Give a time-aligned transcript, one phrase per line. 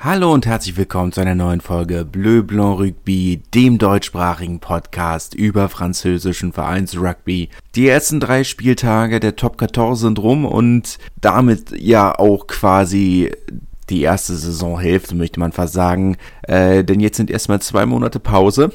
[0.00, 5.68] Hallo und herzlich willkommen zu einer neuen Folge Bleu Blanc Rugby, dem deutschsprachigen Podcast über
[5.68, 7.48] französischen Vereinsrugby.
[7.74, 13.32] Die ersten drei Spieltage der Top 14 sind rum und damit ja auch quasi
[13.90, 16.16] die erste Saisonhälfte, möchte man fast sagen.
[16.42, 18.70] Äh, denn jetzt sind erstmal zwei Monate Pause.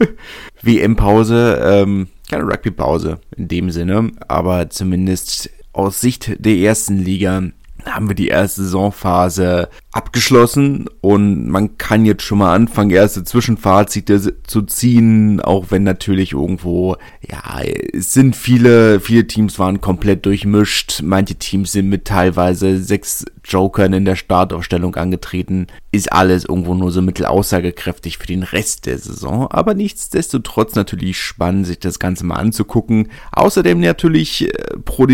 [0.62, 7.50] WM-Pause, ähm, keine Rugby-Pause in dem Sinne, aber zumindest aus Sicht der ersten Liga
[7.86, 14.42] haben wir die erste Saisonphase abgeschlossen und man kann jetzt schon mal anfangen, erste Zwischenfazite
[14.42, 17.60] zu ziehen, auch wenn natürlich irgendwo, ja,
[17.92, 23.92] es sind viele, viele Teams waren komplett durchmischt, manche Teams sind mit teilweise sechs Jokern
[23.92, 28.98] in der Startaufstellung angetreten, ist alles irgendwo nur so mittel aussagekräftig für den Rest der
[28.98, 33.10] Saison, aber nichtsdestotrotz natürlich spannend, sich das Ganze mal anzugucken.
[33.32, 35.06] Außerdem natürlich äh, Pro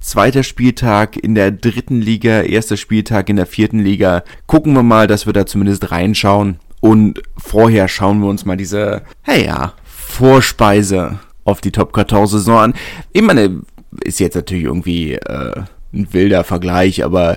[0.00, 4.24] zweiter Spieltag in der dritten Liga, erster Spieltag in der vierten Liga.
[4.46, 6.58] Gucken wir mal, dass wir da zumindest reinschauen.
[6.80, 12.58] Und vorher schauen wir uns mal diese, hey ja, Vorspeise auf die Top 14 Saison
[12.58, 12.74] an.
[13.12, 13.60] Ich meine,
[14.04, 15.62] ist jetzt natürlich irgendwie äh,
[15.92, 17.36] ein wilder Vergleich, aber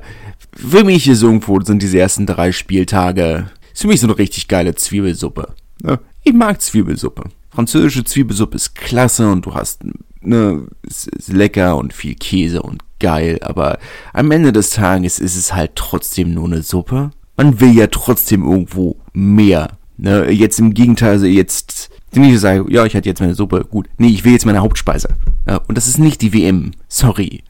[0.56, 4.48] für mich ist irgendwo sind diese ersten drei Spieltage ist für mich so eine richtig
[4.48, 5.54] geile Zwiebelsuppe.
[5.82, 6.00] Ne?
[6.24, 7.24] Ich mag Zwiebelsuppe.
[7.50, 9.84] Französische Zwiebelsuppe ist klasse und du hast
[10.24, 13.80] ne, ist, ist lecker und viel Käse und geil, aber
[14.14, 17.12] am Ende des Tages ist es halt trotzdem nur eine Suppe.
[17.36, 19.78] Man will ja trotzdem irgendwo mehr.
[19.98, 20.32] Ne?
[20.32, 23.88] Jetzt im Gegenteil, also jetzt nicht sagen, ja, ich hatte jetzt meine Suppe, gut.
[23.98, 25.10] Nee, ich will jetzt meine Hauptspeise.
[25.48, 26.72] Ja, und das ist nicht die WM.
[26.88, 27.44] Sorry.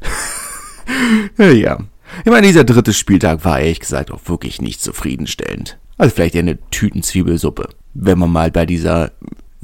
[1.37, 1.79] ja.
[2.23, 5.77] Ich meine, dieser dritte Spieltag war ehrlich gesagt auch wirklich nicht zufriedenstellend.
[5.97, 9.11] Also vielleicht eher eine Tütenzwiebelsuppe, wenn man mal bei dieser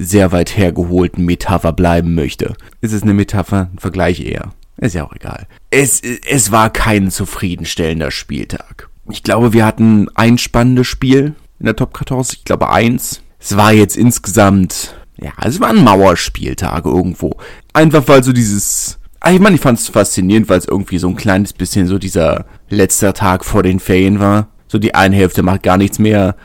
[0.00, 2.54] sehr weit hergeholten Metapher bleiben möchte.
[2.80, 3.68] Ist es eine Metapher?
[3.72, 4.52] Ein Vergleich eher.
[4.78, 5.46] Ist ja auch egal.
[5.70, 8.88] Es, es war kein zufriedenstellender Spieltag.
[9.10, 12.38] Ich glaube, wir hatten ein spannendes Spiel in der Top 14.
[12.38, 13.20] Ich glaube eins.
[13.38, 17.36] Es war jetzt insgesamt, ja, es war ein Mauerspieltag irgendwo.
[17.74, 21.08] Einfach weil so dieses, ah, ich meine, ich fand es faszinierend, weil es irgendwie so
[21.08, 24.48] ein kleines bisschen so dieser letzter Tag vor den Ferien war.
[24.66, 26.36] So die eine Hälfte macht gar nichts mehr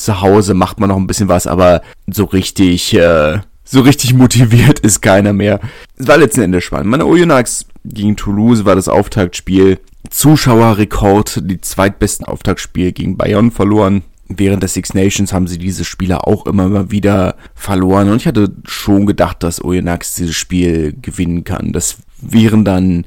[0.00, 4.78] zu Hause macht man noch ein bisschen was, aber so richtig, äh, so richtig motiviert
[4.80, 5.60] ist keiner mehr.
[5.96, 6.90] Es war letzten Endes spannend.
[6.90, 9.78] Meine Oyonnax gegen Toulouse war das Auftaktspiel.
[10.08, 14.02] Zuschauerrekord, die zweitbesten Auftaktspiele gegen Bayern verloren.
[14.26, 18.08] Während der Six Nations haben sie diese Spiele auch immer mal wieder verloren.
[18.08, 21.72] Und ich hatte schon gedacht, dass Oyonnax dieses Spiel gewinnen kann.
[21.72, 23.04] Das wären dann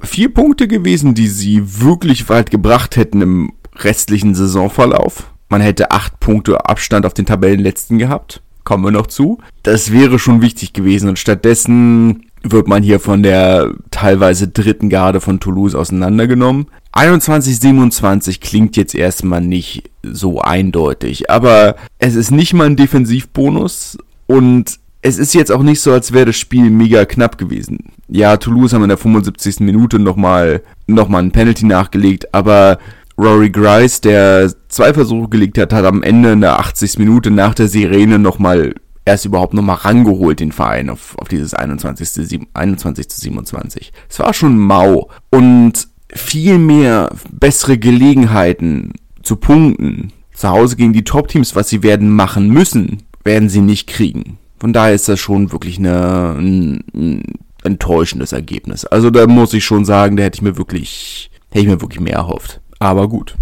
[0.00, 5.31] vier Punkte gewesen, die sie wirklich weit gebracht hätten im restlichen Saisonverlauf.
[5.52, 8.40] Man hätte acht Punkte Abstand auf den Tabellenletzten gehabt.
[8.64, 9.36] Kommen wir noch zu.
[9.62, 15.20] Das wäre schon wichtig gewesen und stattdessen wird man hier von der teilweise dritten Garde
[15.20, 16.68] von Toulouse auseinandergenommen.
[16.94, 24.78] 21-27 klingt jetzt erstmal nicht so eindeutig, aber es ist nicht mal ein Defensivbonus und
[25.02, 27.90] es ist jetzt auch nicht so, als wäre das Spiel mega knapp gewesen.
[28.08, 29.60] Ja, Toulouse haben in der 75.
[29.60, 32.78] Minute nochmal noch mal Penalty nachgelegt, aber
[33.22, 36.98] Rory Grice, der zwei Versuche gelegt hat, hat am Ende in der 80.
[36.98, 38.74] Minute nach der Sirene nochmal
[39.04, 42.40] erst überhaupt nochmal rangeholt, den Verein, auf, auf dieses 21.
[42.54, 43.92] 21 zu 27.
[44.08, 45.08] Es war schon mau.
[45.30, 50.12] Und viel mehr bessere Gelegenheiten zu punkten.
[50.34, 54.38] Zu Hause gegen die Top-Teams, was sie werden machen müssen, werden sie nicht kriegen.
[54.58, 57.22] Von daher ist das schon wirklich eine, ein, ein
[57.64, 58.84] enttäuschendes Ergebnis.
[58.84, 62.00] Also da muss ich schon sagen, da hätte ich mir wirklich, hätte ich mir wirklich
[62.00, 62.60] mehr erhofft.
[62.82, 63.36] Aber gut.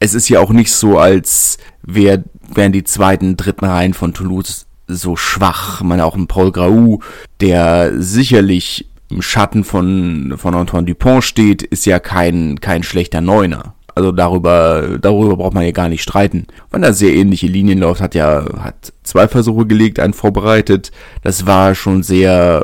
[0.00, 2.22] Es ist ja auch nicht so, als wär,
[2.52, 5.80] wären die zweiten, dritten Reihen von Toulouse so schwach.
[5.80, 7.00] Ich meine, auch ein Paul Grau,
[7.40, 13.74] der sicherlich im Schatten von, von Antoine Dupont steht, ist ja kein, kein schlechter Neuner.
[13.94, 16.46] Also darüber, darüber braucht man ja gar nicht streiten.
[16.70, 20.92] Wenn er sehr ähnliche Linien läuft, hat ja, hat zwei Versuche gelegt, einen vorbereitet.
[21.22, 22.62] Das war schon sehr,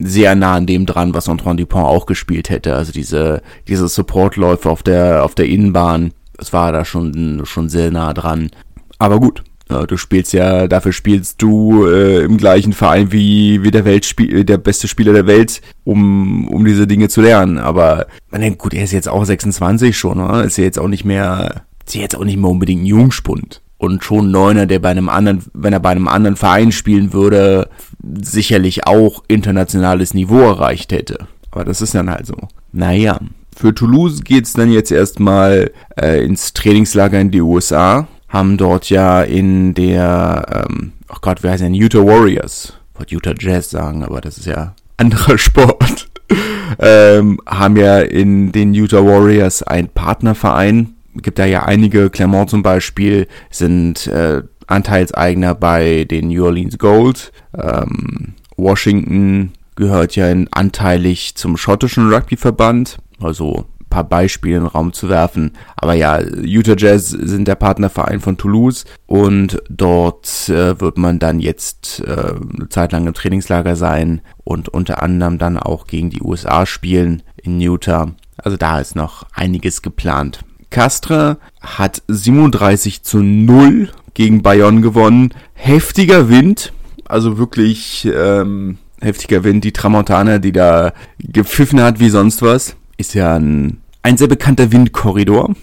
[0.00, 2.74] sehr nah an dem dran, was Antoine Dupont auch gespielt hätte.
[2.74, 7.90] Also diese, diese Supportläufe auf der, auf der Innenbahn, das war da schon, schon sehr
[7.90, 8.50] nah dran.
[8.98, 9.44] Aber gut,
[9.86, 14.58] du spielst ja, dafür spielst du äh, im gleichen Verein wie, wie der Weltspiel, der
[14.58, 17.58] beste Spieler der Welt, um, um diese Dinge zu lernen.
[17.58, 20.44] Aber, man denkt, gut, er ist jetzt auch 26 schon, oder?
[20.44, 23.62] Ist ja jetzt auch nicht mehr, ist ja jetzt auch nicht mehr unbedingt ein Jungspund
[23.80, 27.70] und schon Neuner, der bei einem anderen, wenn er bei einem anderen Verein spielen würde,
[28.20, 31.26] sicherlich auch internationales Niveau erreicht hätte.
[31.50, 32.36] Aber das ist dann halt so.
[32.72, 33.18] Naja.
[33.56, 38.06] Für Toulouse geht's dann jetzt erstmal äh, ins Trainingslager in die USA.
[38.28, 42.74] Haben dort ja in der, ähm, oh Gott, wie heißt denn, Utah Warriors.
[42.96, 46.10] Wollte Utah Jazz sagen, aber das ist ja anderer Sport.
[46.78, 52.62] ähm, haben ja in den Utah Warriors einen Partnerverein gibt da ja einige, Clermont zum
[52.62, 57.32] Beispiel, sind äh, Anteilseigner bei den New Orleans Gold.
[57.56, 62.98] Ähm, Washington gehört ja in, anteilig zum schottischen Rugbyverband.
[63.20, 65.52] Also paar Beispiele in den Raum zu werfen.
[65.76, 71.40] Aber ja, Utah Jazz sind der Partnerverein von Toulouse und dort äh, wird man dann
[71.40, 76.22] jetzt äh, eine Zeit lang im Trainingslager sein und unter anderem dann auch gegen die
[76.22, 78.12] USA spielen in Utah.
[78.36, 80.44] Also da ist noch einiges geplant.
[80.70, 85.34] Castre hat 37 zu 0 gegen Bayonne gewonnen.
[85.54, 86.72] Heftiger Wind,
[87.04, 89.64] also wirklich ähm, heftiger Wind.
[89.64, 94.70] Die Tramontana, die da gepfiffen hat wie sonst was ist ja ein, ein sehr bekannter
[94.70, 95.54] Windkorridor.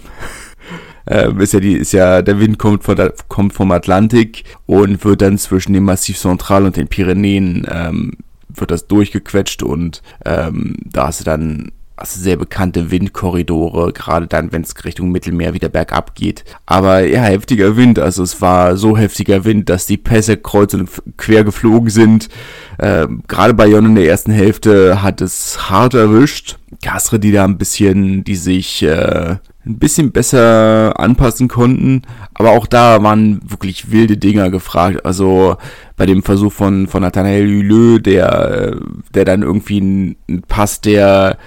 [1.06, 2.98] äh, ist ja die, ist ja, der Wind kommt, von
[3.30, 8.14] kommt vom Atlantik und wird dann zwischen dem Massiv Central und den Pyrenäen, ähm,
[8.50, 14.52] wird das durchgequetscht und ähm, da hast du dann also sehr bekannte Windkorridore, gerade dann,
[14.52, 16.44] wenn es Richtung Mittelmeer wieder bergab geht.
[16.68, 17.98] Aber ja, heftiger Wind.
[17.98, 22.30] Also es war so heftiger Wind, dass die Pässe kreuz und quer geflogen sind.
[22.80, 26.58] Ähm, gerade bei Jon in der ersten Hälfte hat es hart erwischt.
[26.84, 32.04] Gasre, die da ein bisschen, die sich äh, ein bisschen besser anpassen konnten.
[32.36, 35.04] Aber auch da waren wirklich wilde Dinger gefragt.
[35.04, 35.58] Also
[35.96, 38.78] bei dem Versuch von, von Nathanael Huleux, der,
[39.16, 41.40] der dann irgendwie ein Pass, der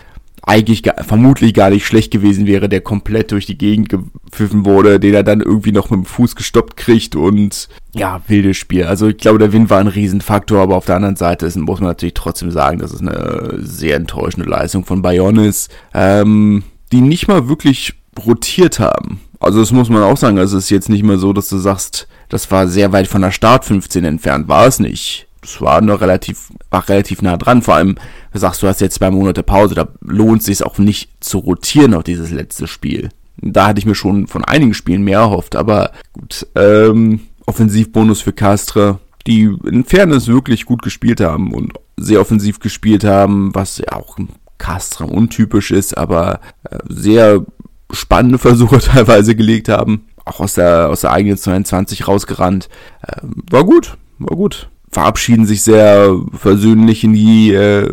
[0.43, 5.01] eigentlich gar, vermutlich gar nicht schlecht gewesen wäre, der komplett durch die Gegend gepfiffen wurde,
[5.01, 8.85] den er dann irgendwie noch mit dem Fuß gestoppt kriegt und ja, wildes Spiel.
[8.85, 11.81] Also ich glaube, der Wind war ein Riesenfaktor, aber auf der anderen Seite ist, muss
[11.81, 16.63] man natürlich trotzdem sagen, dass es eine sehr enttäuschende Leistung von Bayonne ist, ähm,
[16.93, 17.95] die nicht mal wirklich
[18.27, 19.21] rotiert haben.
[19.41, 21.57] Also das muss man auch sagen, also es ist jetzt nicht mehr so, dass du
[21.57, 25.81] sagst, das war sehr weit von der Start 15 entfernt, war es nicht das war
[25.81, 27.63] noch relativ, war relativ nah dran.
[27.63, 27.97] Vor allem,
[28.33, 31.39] du sagst, du hast jetzt zwei Monate Pause, da lohnt es sich auch nicht zu
[31.39, 33.09] rotieren auf dieses letzte Spiel.
[33.39, 38.35] Da hatte ich mir schon von einigen Spielen mehr erhofft, aber gut, ähm, Offensivbonus für
[38.35, 43.93] Castre, die in Fairness wirklich gut gespielt haben und sehr offensiv gespielt haben, was ja
[43.93, 44.19] auch
[44.59, 46.41] Castre untypisch ist, aber
[46.71, 47.45] äh, sehr
[47.91, 50.07] spannende Versuche teilweise gelegt haben.
[50.27, 52.69] Auch aus der, aus der eigenen 22 rausgerannt.
[53.03, 57.91] Äh, war gut, war gut verabschieden sich sehr versöhnlich in die äh,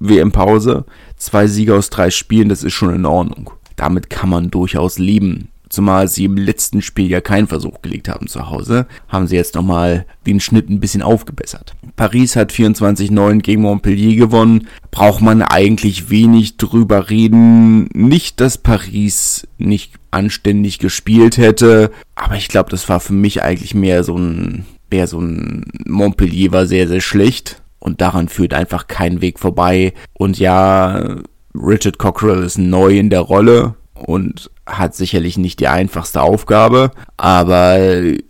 [0.00, 0.84] WM-Pause.
[1.16, 3.50] Zwei Siege aus drei Spielen, das ist schon in Ordnung.
[3.76, 5.48] Damit kann man durchaus leben.
[5.72, 9.54] Zumal sie im letzten Spiel ja keinen Versuch gelegt haben zu Hause, haben sie jetzt
[9.54, 11.74] nochmal den Schnitt ein bisschen aufgebessert.
[11.96, 14.68] Paris hat 24-9 gegen Montpellier gewonnen.
[14.90, 17.84] Braucht man eigentlich wenig drüber reden.
[17.94, 23.74] Nicht, dass Paris nicht anständig gespielt hätte, aber ich glaube, das war für mich eigentlich
[23.74, 28.86] mehr so ein mehr so ein Montpellier war sehr, sehr schlecht und daran führt einfach
[28.86, 29.92] kein Weg vorbei.
[30.12, 31.16] Und ja,
[31.54, 37.78] Richard Cockrell ist neu in der Rolle und hat sicherlich nicht die einfachste Aufgabe, aber
[37.78, 38.20] ja,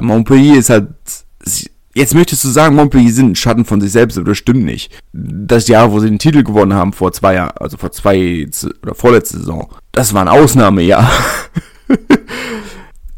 [0.00, 0.88] Montpellier ist halt
[1.96, 4.92] Jetzt möchtest du sagen, Montpellier sind ein Schatten von sich selbst, aber das stimmt nicht.
[5.12, 8.48] Das Jahr, wo sie den Titel gewonnen haben, vor zwei Jahren, also vor zwei
[8.82, 11.08] oder vorletzte Saison, das war ein Ausnahmejahr.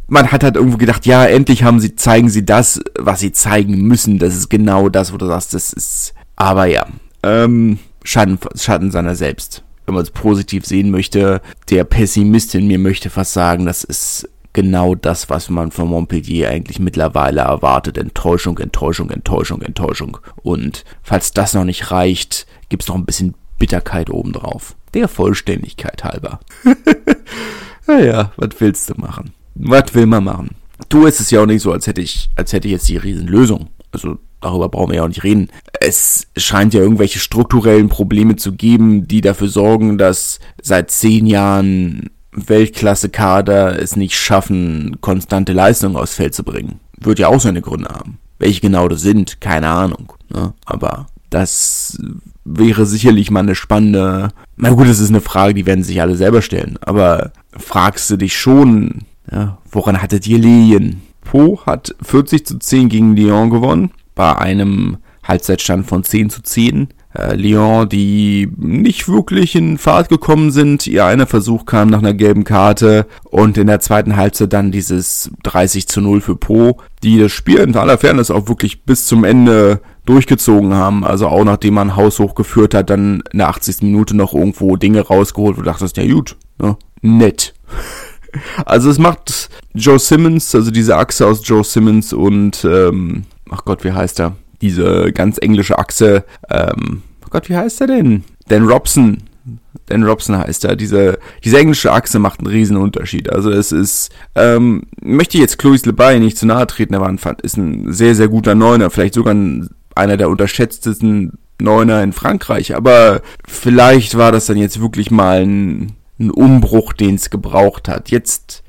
[0.09, 3.83] man hat halt irgendwo gedacht, ja, endlich haben sie, zeigen sie das, was sie zeigen
[3.83, 4.19] müssen.
[4.19, 6.87] Das ist genau das, wo du sagst, das ist, aber ja,
[7.23, 9.63] ähm, Schatten, Schatten seiner selbst.
[9.85, 14.29] Wenn man es positiv sehen möchte, der Pessimist in mir möchte fast sagen, das ist
[14.53, 17.99] genau das, was man von Montpellier eigentlich mittlerweile erwartet.
[17.99, 20.19] Enttäuschung, Enttäuschung, Enttäuschung, Enttäuschung.
[20.43, 24.75] Und falls das noch nicht reicht, gibt's noch ein bisschen Bitterkeit obendrauf.
[24.95, 26.41] Der Vollständigkeit halber.
[27.87, 29.33] naja, was willst du machen?
[29.59, 30.51] Was will man machen?
[30.89, 32.97] Du, es ist ja auch nicht so, als hätte ich, als hätte ich jetzt die
[32.97, 33.69] Riesenlösung.
[33.93, 35.49] Also darüber brauchen wir ja auch nicht reden.
[35.81, 42.11] Es scheint ja irgendwelche strukturellen Probleme zu geben, die dafür sorgen, dass seit zehn Jahren
[42.33, 46.81] Weltklasse-Kader es nicht schaffen, konstante Leistung aufs Feld zu bringen.
[46.99, 48.19] Wird ja auch seine Gründe haben.
[48.39, 50.13] Welche genau das sind, keine Ahnung.
[50.29, 50.53] Ne?
[50.67, 51.99] Aber das
[52.45, 54.29] wäre sicherlich mal eine spannende.
[54.57, 56.79] Na gut, das ist eine Frage, die werden sich alle selber stellen.
[56.83, 61.03] Aber fragst du dich schon, ja, woran hattet ihr Lilien?
[61.23, 66.89] Po hat 40 zu 10 gegen Lyon gewonnen, bei einem Halbzeitstand von 10 zu 10.
[67.15, 70.87] Äh, Lyon, die nicht wirklich in Fahrt gekommen sind.
[70.87, 75.31] Ihr einer Versuch kam nach einer gelben Karte und in der zweiten Halbzeit dann dieses
[75.43, 79.25] 30 zu 0 für Po, die das Spiel in aller Fairness auch wirklich bis zum
[79.25, 81.05] Ende durchgezogen haben.
[81.05, 83.83] Also auch nachdem man Haus hochgeführt hat, dann in der 80.
[83.83, 86.77] Minute noch irgendwo Dinge rausgeholt, wo du dachtest, ja gut, ne?
[87.03, 87.55] nett.
[88.65, 93.85] Also es macht Joe Simmons, also diese Achse aus Joe Simmons und, ähm, ach Gott,
[93.85, 94.37] wie heißt er?
[94.61, 98.25] Diese ganz englische Achse, ähm, oh Gott, wie heißt er denn?
[98.49, 99.19] Dan Robson.
[99.87, 100.77] Dan Robson heißt er.
[100.77, 103.31] Diese, diese englische Achse macht einen riesen Unterschied.
[103.31, 107.21] Also es ist, ähm, möchte ich jetzt Chloe Lebay nicht zu nahe treten, er ein,
[107.43, 112.75] ist ein sehr, sehr guter Neuner, vielleicht sogar ein, einer der unterschätztesten Neuner in Frankreich,
[112.75, 118.11] aber vielleicht war das dann jetzt wirklich mal ein, ein Umbruch, den es gebraucht hat.
[118.11, 118.63] Jetzt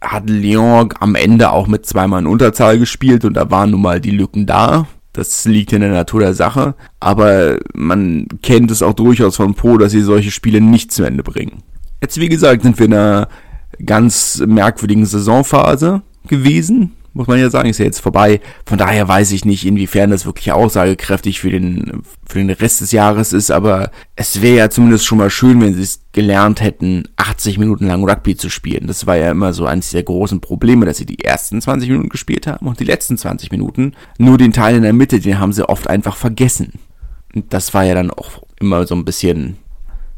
[0.00, 4.00] hat Lyon am Ende auch mit zweimal in Unterzahl gespielt und da waren nun mal
[4.00, 4.86] die Lücken da.
[5.12, 6.74] Das liegt in der Natur der Sache.
[7.00, 11.22] Aber man kennt es auch durchaus von Po, dass sie solche Spiele nicht zu Ende
[11.22, 11.62] bringen.
[12.00, 13.28] Jetzt, wie gesagt, sind wir in einer
[13.84, 18.40] ganz merkwürdigen Saisonphase gewesen muss man ja sagen, ist ja jetzt vorbei.
[18.66, 22.90] Von daher weiß ich nicht, inwiefern das wirklich aussagekräftig für den, für den Rest des
[22.90, 27.04] Jahres ist, aber es wäre ja zumindest schon mal schön, wenn sie es gelernt hätten,
[27.16, 28.88] 80 Minuten lang Rugby zu spielen.
[28.88, 32.08] Das war ja immer so eines der großen Probleme, dass sie die ersten 20 Minuten
[32.08, 33.94] gespielt haben und die letzten 20 Minuten.
[34.18, 36.72] Nur den Teil in der Mitte, den haben sie oft einfach vergessen.
[37.32, 39.56] Und das war ja dann auch immer so ein bisschen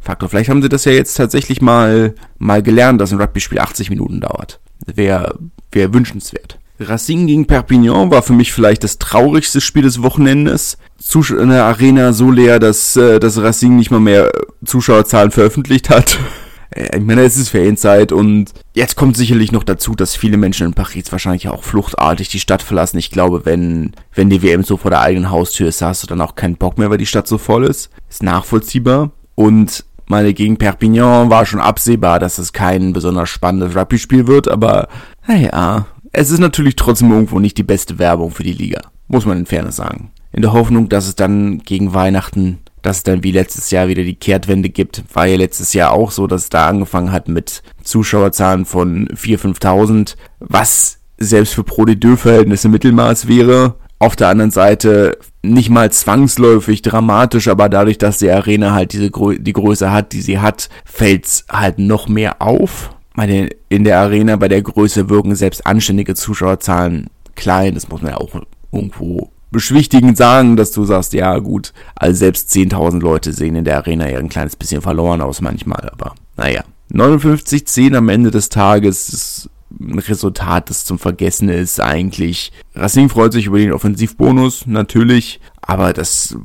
[0.01, 0.31] Faktor.
[0.31, 4.21] Vielleicht haben sie das ja jetzt tatsächlich mal, mal gelernt, dass ein Rugby-Spiel 80 Minuten
[4.21, 4.61] dauert.
[4.87, 5.39] Wäre,
[5.73, 6.59] wäre wünschenswert.
[6.79, 10.79] Racing gegen Perpignan war für mich vielleicht das traurigste Spiel des Wochenendes.
[10.99, 14.31] Zusch der Arena so leer, dass äh, das Racing nicht mal mehr
[14.65, 16.19] Zuschauerzahlen veröffentlicht hat.
[16.71, 20.67] Äh, ich meine, es ist Ferienzeit und jetzt kommt sicherlich noch dazu, dass viele Menschen
[20.67, 22.99] in Paris wahrscheinlich auch fluchtartig die Stadt verlassen.
[22.99, 26.21] Ich glaube, wenn, wenn die WM so vor der eigenen Haustür ist, hast du dann
[26.21, 27.91] auch keinen Bock mehr, weil die Stadt so voll ist.
[28.11, 29.13] Ist nachvollziehbar.
[29.37, 34.89] Und meine, gegen Perpignan war schon absehbar, dass es kein besonders spannendes Rugby-Spiel wird, aber
[35.27, 39.37] naja, es ist natürlich trotzdem irgendwo nicht die beste Werbung für die Liga, muss man
[39.37, 40.13] in Fairness sagen.
[40.33, 44.03] In der Hoffnung, dass es dann gegen Weihnachten, dass es dann wie letztes Jahr wieder
[44.03, 47.63] die Kehrtwende gibt, war ja letztes Jahr auch so, dass es da angefangen hat mit
[47.83, 51.85] Zuschauerzahlen von 4.000, 5.000, was selbst für Pro
[52.17, 53.75] Verhältnisse Mittelmaß wäre.
[53.99, 59.11] Auf der anderen Seite nicht mal zwangsläufig dramatisch, aber dadurch, dass die Arena halt diese
[59.11, 64.37] die Größe hat, die sie hat, fällt's halt noch mehr auf meine, in der Arena
[64.37, 67.75] bei der Größe wirken selbst anständige Zuschauerzahlen klein.
[67.75, 68.31] Das muss man ja auch
[68.73, 73.79] irgendwo beschwichtigend sagen, dass du sagst, ja gut, also selbst 10.000 Leute sehen in der
[73.79, 76.63] Arena ja ein kleines bisschen verloren aus manchmal, aber naja.
[76.93, 82.53] 59-10 am Ende des Tages ist ein Resultat, das zum Vergessen ist eigentlich.
[82.75, 86.37] Racing freut sich über den Offensivbonus, natürlich, aber das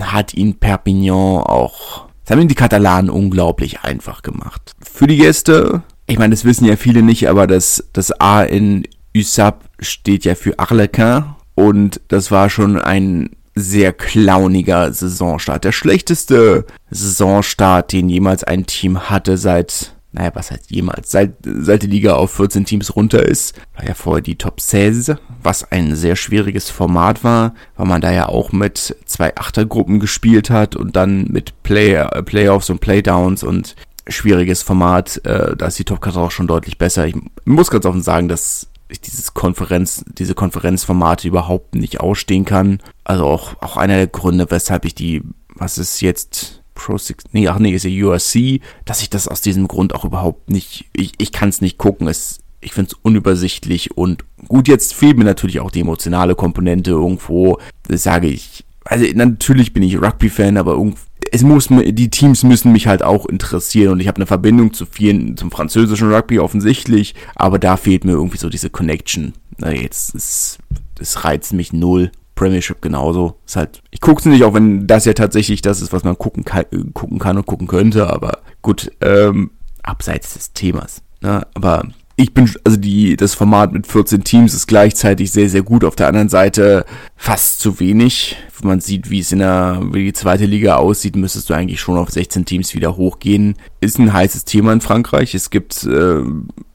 [0.00, 4.72] hat ihn Perpignan auch, das haben ihn die Katalanen unglaublich einfach gemacht.
[4.80, 8.82] Für die Gäste ich meine, das wissen ja viele nicht, aber das, das A in
[9.16, 11.24] USAP steht ja für Arlequin
[11.54, 15.64] und das war schon ein sehr clowniger Saisonstart.
[15.64, 21.82] Der schlechteste Saisonstart, den jemals ein Team hatte seit, naja, was heißt jemals, seit, seit
[21.82, 23.54] die Liga auf 14 Teams runter ist.
[23.76, 28.10] War ja vorher die Top 16, was ein sehr schwieriges Format war, weil man da
[28.10, 33.76] ja auch mit zwei Achtergruppen gespielt hat und dann mit Play, Playoffs und Playdowns und
[34.10, 35.24] schwieriges Format.
[35.24, 37.06] Äh, da ist die Topkarte auch schon deutlich besser.
[37.06, 37.14] Ich
[37.44, 42.80] muss ganz offen sagen, dass ich dieses Konferenz, diese Konferenzformate überhaupt nicht ausstehen kann.
[43.04, 45.22] Also auch, auch einer der Gründe, weshalb ich die,
[45.54, 49.40] was ist jetzt Pro Six, nee, ach nee, ist ja USC, dass ich das aus
[49.42, 52.08] diesem Grund auch überhaupt nicht, ich, ich kann es nicht gucken.
[52.08, 56.90] Es, ich finde es unübersichtlich und gut, jetzt fehlt mir natürlich auch die emotionale Komponente
[56.90, 57.58] irgendwo.
[57.86, 61.00] Das sage ich, also natürlich bin ich Rugby-Fan, aber irgendwo
[61.32, 64.86] es muss die Teams müssen mich halt auch interessieren und ich habe eine Verbindung zu
[64.86, 69.32] vielen zum französischen Rugby offensichtlich, aber da fehlt mir irgendwie so diese Connection.
[69.58, 70.58] Na jetzt ist
[70.98, 72.10] es reizt mich null.
[72.34, 73.36] Premiership genauso.
[73.44, 76.16] Ist halt, ich gucke es nicht, auch wenn das ja tatsächlich das ist, was man
[76.16, 79.50] gucken kann, gucken kann und gucken könnte, aber gut, ähm,
[79.82, 81.02] abseits des Themas.
[81.20, 81.46] Ne?
[81.52, 81.84] Aber
[82.20, 85.84] ich bin, also die, das Format mit 14 Teams ist gleichzeitig sehr, sehr gut.
[85.84, 86.84] Auf der anderen Seite
[87.16, 88.36] fast zu wenig.
[88.58, 91.80] Wenn man sieht, wie es in der, wie die zweite Liga aussieht, müsstest du eigentlich
[91.80, 93.54] schon auf 16 Teams wieder hochgehen.
[93.80, 95.34] Ist ein heißes Thema in Frankreich.
[95.34, 96.22] Es gibt äh,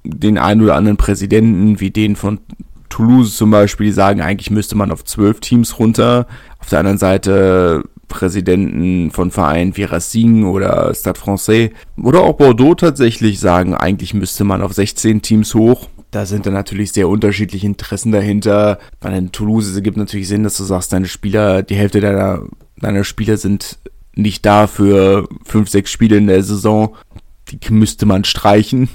[0.03, 2.39] den einen oder anderen Präsidenten, wie den von
[2.89, 6.25] Toulouse zum Beispiel, die sagen, eigentlich müsste man auf 12 Teams runter.
[6.57, 11.69] Auf der anderen Seite Präsidenten von Vereinen wie Racing oder Stade Francais
[12.01, 15.89] oder auch Bordeaux tatsächlich sagen, eigentlich müsste man auf 16 Teams hoch.
[16.11, 18.79] Da sind dann natürlich sehr unterschiedliche Interessen dahinter.
[19.01, 22.43] Bei den Toulouse gibt natürlich Sinn, dass du sagst, deine Spieler, die Hälfte deiner,
[22.77, 23.79] deiner Spieler sind
[24.15, 26.95] nicht da für fünf, sechs Spiele in der Saison.
[27.49, 28.89] Die müsste man streichen.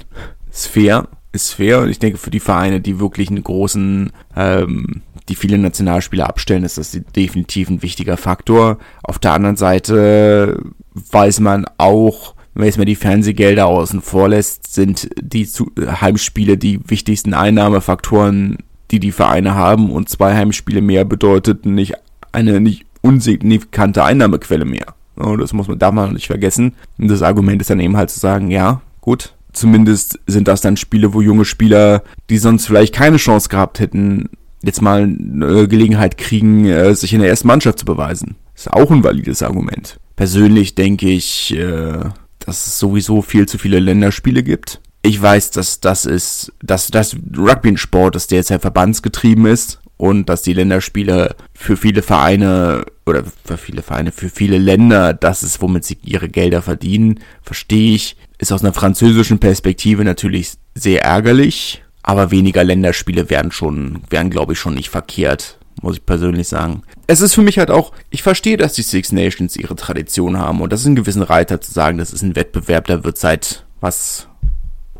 [0.51, 1.81] Ist fair, ist fair.
[1.81, 6.65] Und ich denke, für die Vereine, die wirklich einen großen ähm, die viele Nationalspieler abstellen,
[6.65, 8.77] ist das definitiv ein wichtiger Faktor.
[9.01, 10.61] Auf der anderen Seite
[10.93, 15.47] weiß man auch, wenn jetzt mal die Fernsehgelder außen vor lässt, sind die
[15.79, 18.57] Heimspiele die wichtigsten Einnahmefaktoren,
[18.91, 21.93] die die Vereine haben und zwei Heimspiele mehr bedeutet nicht
[22.33, 24.95] eine nicht unsignifikante Einnahmequelle mehr.
[25.15, 26.73] Das muss man, darf man nicht vergessen.
[26.97, 30.75] Und das Argument ist dann eben halt zu sagen, ja, gut, zumindest sind das dann
[30.75, 34.29] Spiele, wo junge Spieler, die sonst vielleicht keine Chance gehabt hätten,
[34.63, 38.35] jetzt mal eine Gelegenheit kriegen, äh, sich in der ersten Mannschaft zu beweisen.
[38.55, 39.99] Ist auch ein valides Argument.
[40.15, 41.99] Persönlich denke ich, äh,
[42.39, 44.81] dass es sowieso viel zu viele Länderspiele gibt.
[45.03, 49.47] Ich weiß, dass das ist, dass das Rugby ein Sport ist, der jetzt ja verbandsgetrieben
[49.47, 55.13] ist und dass die Länderspiele für viele Vereine oder für viele Vereine, für viele Länder,
[55.13, 58.15] das ist, womit sie ihre Gelder verdienen, verstehe ich.
[58.37, 64.53] Ist aus einer französischen Perspektive natürlich sehr ärgerlich, aber weniger Länderspiele wären schon, wären glaube
[64.53, 66.83] ich schon nicht verkehrt, muss ich persönlich sagen.
[67.07, 70.61] Es ist für mich halt auch, ich verstehe, dass die Six Nations ihre Tradition haben
[70.61, 73.65] und das ist ein gewissen Reiter zu sagen, das ist ein Wettbewerb, der wird seit,
[73.79, 74.27] was,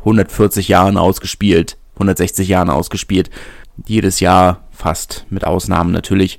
[0.00, 3.30] 140 Jahren ausgespielt, 160 Jahren ausgespielt,
[3.86, 6.38] jedes Jahr fast, mit Ausnahmen natürlich,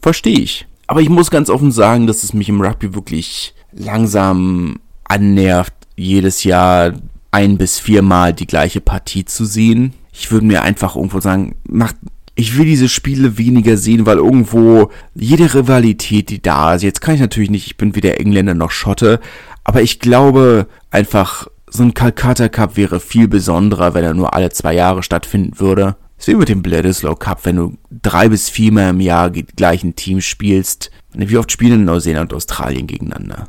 [0.00, 0.66] verstehe ich.
[0.86, 6.44] Aber ich muss ganz offen sagen, dass es mich im Rugby wirklich langsam annervt, jedes
[6.44, 6.92] Jahr
[7.32, 9.94] ein bis viermal die gleiche Partie zu sehen.
[10.12, 11.96] Ich würde mir einfach irgendwo sagen, macht,
[12.34, 17.14] ich will diese Spiele weniger sehen, weil irgendwo jede Rivalität, die da ist, jetzt kann
[17.14, 19.18] ich natürlich nicht, ich bin weder Engländer noch Schotte,
[19.64, 24.50] aber ich glaube einfach, so ein Calcutta Cup wäre viel besonderer, wenn er nur alle
[24.50, 25.96] zwei Jahre stattfinden würde.
[26.18, 29.96] Es wie mit dem Bledisloe Cup, wenn du drei bis viermal im Jahr die gleichen
[29.96, 30.90] Teams spielst.
[31.14, 33.48] Wie oft spielen Neuseeland und Australien gegeneinander?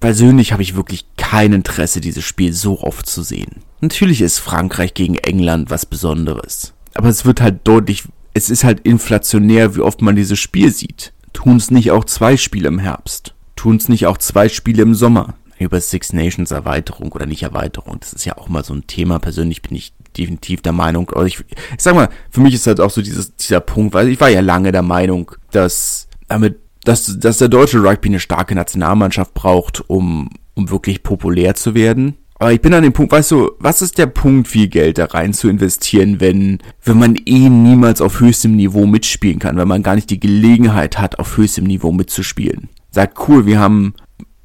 [0.00, 3.56] Persönlich habe ich wirklich kein Interesse, dieses Spiel so oft zu sehen.
[3.80, 6.72] Natürlich ist Frankreich gegen England was Besonderes.
[6.94, 11.12] Aber es wird halt deutlich, es ist halt inflationär, wie oft man dieses Spiel sieht.
[11.34, 13.34] Tun es nicht auch zwei Spiele im Herbst?
[13.56, 15.34] Tun es nicht auch zwei Spiele im Sommer?
[15.58, 19.18] Über Six Nations Erweiterung oder nicht Erweiterung, das ist ja auch mal so ein Thema.
[19.18, 22.80] Persönlich bin ich definitiv der Meinung, oder ich, ich sag mal, für mich ist halt
[22.80, 27.18] auch so dieses, dieser Punkt, weil ich war ja lange der Meinung, dass damit dass,
[27.18, 32.16] dass der deutsche Rugby eine starke Nationalmannschaft braucht, um, um wirklich populär zu werden.
[32.40, 35.04] Aber ich bin an dem Punkt, weißt du, was ist der Punkt, viel Geld da
[35.04, 39.82] rein zu investieren, wenn, wenn man eh niemals auf höchstem Niveau mitspielen kann, wenn man
[39.82, 42.70] gar nicht die Gelegenheit hat, auf höchstem Niveau mitzuspielen?
[42.90, 43.92] Sagt, cool, wir haben,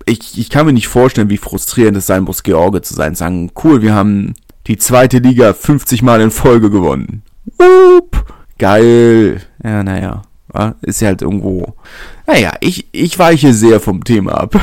[0.05, 3.15] ich, ich kann mir nicht vorstellen, wie frustrierend es sein muss, George zu sein.
[3.15, 4.33] Sagen, cool, wir haben
[4.67, 7.23] die zweite Liga 50 Mal in Folge gewonnen.
[7.57, 8.25] Upp,
[8.57, 9.41] geil.
[9.63, 10.23] Ja, naja.
[10.81, 11.75] Ist ja halt irgendwo.
[12.27, 14.59] Naja, ich, ich weiche sehr vom Thema ab.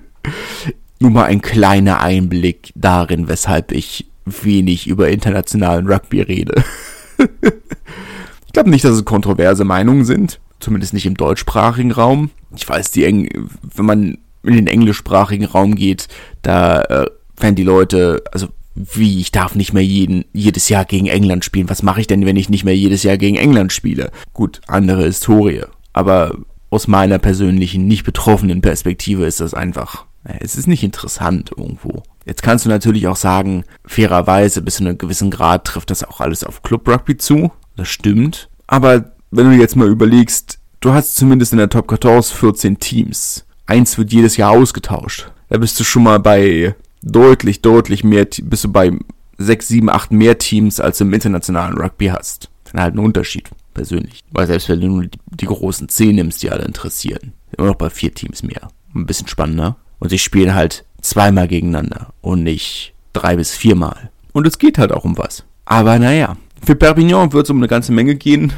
[1.00, 6.64] Nur mal ein kleiner Einblick darin, weshalb ich wenig über internationalen Rugby rede.
[7.18, 10.40] ich glaube nicht, dass es kontroverse Meinungen sind.
[10.58, 12.30] Zumindest nicht im deutschsprachigen Raum.
[12.56, 13.28] Ich weiß, die Eng
[13.74, 16.08] wenn man in den englischsprachigen Raum geht,
[16.42, 17.06] da äh,
[17.38, 21.70] werden die Leute, also wie, ich darf nicht mehr jeden, jedes Jahr gegen England spielen.
[21.70, 24.10] Was mache ich denn, wenn ich nicht mehr jedes Jahr gegen England spiele?
[24.34, 25.62] Gut, andere Historie.
[25.92, 26.36] Aber
[26.70, 30.04] aus meiner persönlichen, nicht betroffenen Perspektive ist das einfach,
[30.40, 32.02] es ist nicht interessant irgendwo.
[32.26, 36.20] Jetzt kannst du natürlich auch sagen, fairerweise bis zu einem gewissen Grad trifft das auch
[36.20, 37.52] alles auf Club Rugby zu.
[37.76, 38.48] Das stimmt.
[38.66, 43.46] Aber wenn du jetzt mal überlegst, du hast zumindest in der Top 14 14 Teams.
[43.66, 45.30] Eins wird jedes Jahr ausgetauscht.
[45.48, 46.74] Da bist du schon mal bei
[47.06, 48.92] deutlich, deutlich mehr, bist du bei
[49.38, 52.50] sechs, sieben, acht mehr Teams, als im internationalen Rugby hast.
[52.64, 54.20] Ist halt ein Unterschied, persönlich.
[54.30, 57.76] Weil selbst wenn du nur die, die großen zehn nimmst, die alle interessieren, immer noch
[57.76, 58.68] bei vier Teams mehr.
[58.94, 59.76] Ein bisschen spannender.
[59.98, 64.10] Und sie spielen halt zweimal gegeneinander und nicht drei bis viermal.
[64.32, 65.44] Und es geht halt auch um was.
[65.64, 68.52] Aber naja, für Perpignan wird es um eine ganze Menge gehen.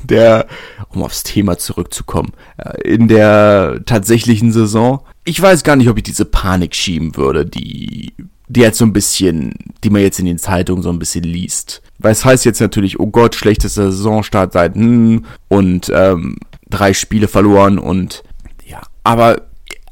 [0.00, 0.46] In der,
[0.90, 6.02] um aufs Thema zurückzukommen, äh, in der tatsächlichen Saison ich weiß gar nicht, ob ich
[6.02, 8.12] diese Panik schieben würde, die,
[8.48, 11.82] die jetzt so ein bisschen, die man jetzt in den Zeitungen so ein bisschen liest.
[11.98, 17.28] Weil es heißt jetzt natürlich, oh Gott, schlechtester Saisonstart seit, hm, und ähm, drei Spiele
[17.28, 18.24] verloren und
[18.66, 19.42] ja, aber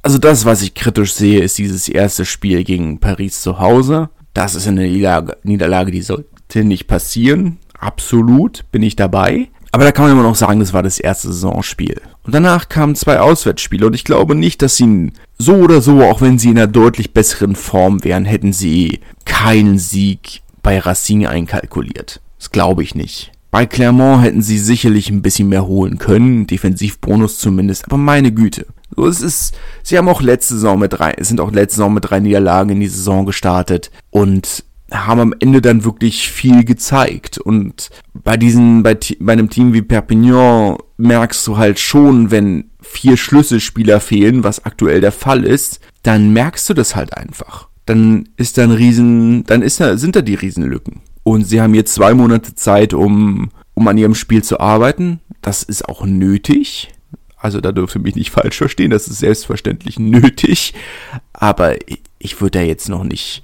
[0.02, 4.08] also das, was ich kritisch sehe, ist dieses erste Spiel gegen Paris zu Hause.
[4.32, 7.58] Das ist eine Niederlage, Niederlage die sollte nicht passieren.
[7.78, 9.48] Absolut bin ich dabei.
[9.72, 12.00] Aber da kann man immer noch sagen, das war das erste Saisonspiel.
[12.24, 16.20] Und danach kamen zwei Auswärtsspiele und ich glaube nicht, dass sie so oder so, auch
[16.20, 22.20] wenn sie in einer deutlich besseren Form wären, hätten sie keinen Sieg bei Racing einkalkuliert.
[22.38, 23.32] Das glaube ich nicht.
[23.50, 28.66] Bei Clermont hätten sie sicherlich ein bisschen mehr holen können, Defensivbonus zumindest, aber meine Güte.
[28.94, 32.10] So, es ist, sie haben auch letzte Saison mit drei, sind auch letzte Saison mit
[32.10, 37.38] drei Niederlagen in die Saison gestartet und haben am Ende dann wirklich viel gezeigt.
[37.38, 43.16] Und bei diesen, bei, bei einem Team wie Perpignan merkst du halt schon, wenn vier
[43.16, 47.68] Schlüsselspieler fehlen, was aktuell der Fall ist, dann merkst du das halt einfach.
[47.86, 51.00] Dann ist da ein Riesen, dann ist da, sind da die Riesenlücken.
[51.22, 55.20] Und sie haben jetzt zwei Monate Zeit, um, um an ihrem Spiel zu arbeiten.
[55.42, 56.92] Das ist auch nötig.
[57.36, 60.74] Also da dürfte mich nicht falsch verstehen, das ist selbstverständlich nötig.
[61.32, 61.76] Aber
[62.18, 63.42] ich würde da jetzt noch nicht,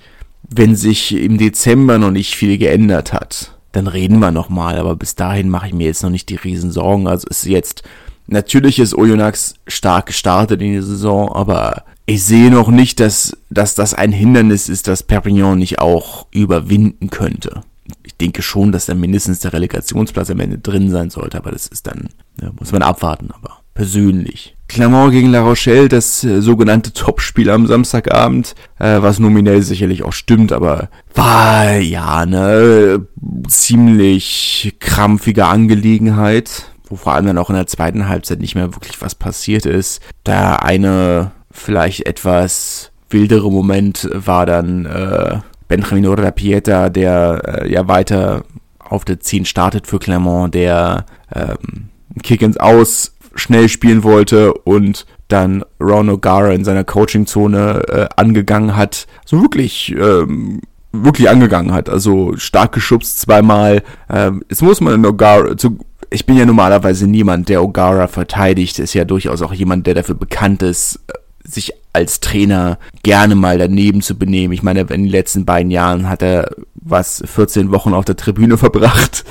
[0.48, 4.78] wenn sich im Dezember noch nicht viel geändert hat, dann reden wir nochmal.
[4.78, 7.06] Aber bis dahin mache ich mir jetzt noch nicht die Riesensorgen.
[7.06, 7.82] Also ist jetzt,
[8.26, 13.74] natürlich ist Oyonnax stark gestartet in die Saison, aber ich sehe noch nicht, dass, dass
[13.74, 17.62] das ein Hindernis ist, das Perpignan nicht auch überwinden könnte.
[18.04, 21.66] Ich denke schon, dass da mindestens der Relegationsplatz am Ende drin sein sollte, aber das
[21.66, 22.08] ist dann,
[22.40, 24.55] ja, muss man abwarten, aber persönlich.
[24.68, 30.12] Clermont gegen La Rochelle, das äh, sogenannte Topspiel am Samstagabend, äh, was nominell sicherlich auch
[30.12, 33.06] stimmt, aber war ja ne
[33.48, 39.00] ziemlich krampfige Angelegenheit, wo vor allem dann auch in der zweiten Halbzeit nicht mehr wirklich
[39.00, 40.00] was passiert ist.
[40.24, 48.44] Da eine vielleicht etwas wildere Moment war dann äh, Benjamin Pieta, der äh, ja weiter
[48.78, 51.88] auf der 10 startet für Clermont, der ähm,
[52.22, 58.76] Kick ins Aus schnell spielen wollte und dann Ron O'Gara in seiner Coachingzone äh, angegangen
[58.76, 59.06] hat.
[59.24, 60.60] So wirklich, ähm,
[60.92, 61.88] wirklich angegangen hat.
[61.88, 63.82] Also stark geschubst zweimal.
[64.08, 65.78] Ähm, jetzt muss man O'Gara zu
[66.10, 70.14] ich bin ja normalerweise niemand, der O'Gara verteidigt, ist ja durchaus auch jemand, der dafür
[70.14, 71.00] bekannt ist,
[71.42, 74.52] sich als Trainer gerne mal daneben zu benehmen.
[74.52, 78.58] Ich meine, in den letzten beiden Jahren hat er was 14 Wochen auf der Tribüne
[78.58, 79.24] verbracht.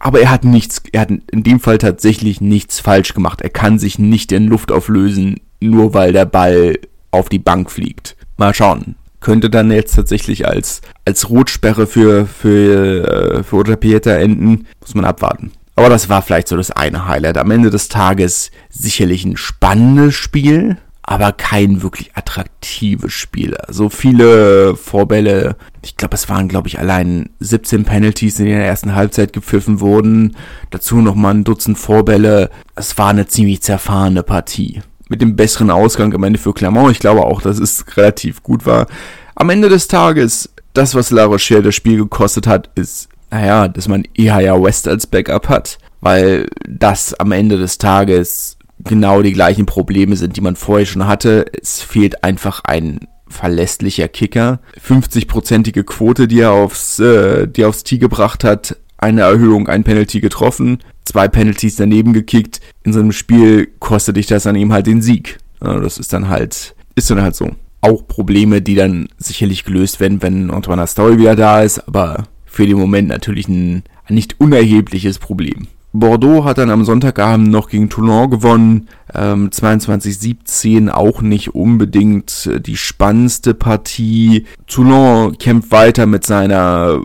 [0.00, 3.42] Aber er hat nichts, er hat in dem Fall tatsächlich nichts falsch gemacht.
[3.42, 6.78] Er kann sich nicht in Luft auflösen, nur weil der Ball
[7.10, 8.16] auf die Bank fliegt.
[8.38, 8.96] Mal schauen.
[9.20, 14.66] Könnte dann jetzt tatsächlich als, als Rotsperre für, für, äh, für Oda Pieta enden.
[14.80, 15.52] Muss man abwarten.
[15.76, 17.36] Aber das war vielleicht so das eine Highlight.
[17.36, 23.56] Am Ende des Tages sicherlich ein spannendes Spiel aber kein wirklich attraktives Spiel.
[23.68, 28.66] So viele Vorbälle, ich glaube, es waren, glaube ich, allein 17 Penalties, die in der
[28.66, 30.36] ersten Halbzeit gepfiffen wurden.
[30.70, 32.50] Dazu nochmal ein Dutzend Vorbälle.
[32.74, 34.82] Es war eine ziemlich zerfahrene Partie.
[35.08, 36.92] Mit dem besseren Ausgang am Ende für Clermont.
[36.92, 38.86] Ich glaube auch, dass es relativ gut war.
[39.34, 43.88] Am Ende des Tages, das, was La Rochelle das Spiel gekostet hat, ist, naja, dass
[43.88, 45.78] man EHR West als Backup hat.
[46.00, 51.06] Weil das am Ende des Tages genau die gleichen Probleme sind, die man vorher schon
[51.06, 51.46] hatte.
[51.60, 54.60] Es fehlt einfach ein verlässlicher Kicker.
[54.84, 58.76] 50-prozentige Quote, die er aufs, äh, die er aufs Tee gebracht hat.
[58.98, 62.60] Eine Erhöhung, ein Penalty getroffen, zwei Penalties daneben gekickt.
[62.82, 65.38] In so einem Spiel kostet dich das an ihm halt den Sieg.
[65.60, 67.50] Das ist dann halt, ist dann halt so.
[67.80, 72.66] Auch Probleme, die dann sicherlich gelöst werden, wenn Antoine Astoy wieder da ist, aber für
[72.66, 75.68] den Moment natürlich ein nicht unerhebliches Problem.
[75.92, 78.88] Bordeaux hat dann am Sonntagabend noch gegen Toulon gewonnen.
[79.12, 84.46] Ähm, 22-17 auch nicht unbedingt die spannendste Partie.
[84.66, 87.00] Toulon kämpft weiter mit seiner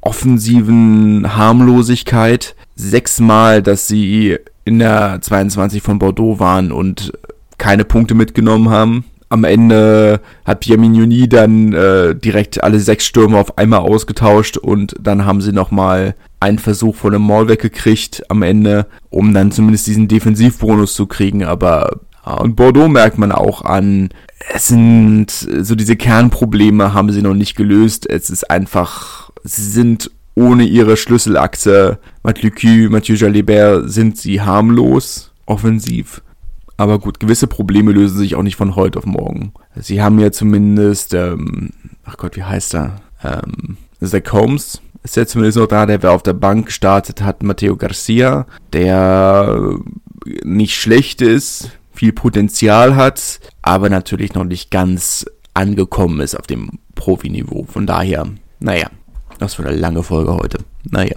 [0.00, 2.56] offensiven Harmlosigkeit.
[2.74, 7.12] Sechsmal, dass sie in der 22 von Bordeaux waren und
[7.56, 9.04] keine Punkte mitgenommen haben.
[9.30, 14.94] Am Ende hat Pierre Mignoni dann äh, direkt alle sechs Stürme auf einmal ausgetauscht und
[14.98, 19.86] dann haben sie nochmal einen Versuch von einem Maul weggekriegt am Ende, um dann zumindest
[19.86, 21.44] diesen Defensivbonus zu kriegen.
[21.44, 24.10] Aber und Bordeaux merkt man auch an,
[24.52, 28.08] es sind so diese Kernprobleme haben sie noch nicht gelöst.
[28.08, 35.32] Es ist einfach, sie sind ohne ihre Schlüsselachse Mathieu Q, Mathieu Jalibert sind sie harmlos
[35.46, 36.22] offensiv.
[36.76, 39.52] Aber gut, gewisse Probleme lösen sich auch nicht von heute auf morgen.
[39.74, 41.70] Sie haben ja zumindest, ähm,
[42.04, 43.00] ach Gott, wie heißt er?
[43.24, 47.76] Ähm, Zach Holmes ist ja zumindest noch da, der auf der Bank gestartet hat, Matteo
[47.76, 49.78] Garcia, der
[50.44, 56.78] nicht schlecht ist, viel Potenzial hat, aber natürlich noch nicht ganz angekommen ist auf dem
[56.94, 57.64] Profiniveau.
[57.64, 58.26] Von daher,
[58.60, 58.90] naja,
[59.38, 60.58] das wird eine lange Folge heute.
[60.84, 61.16] Naja.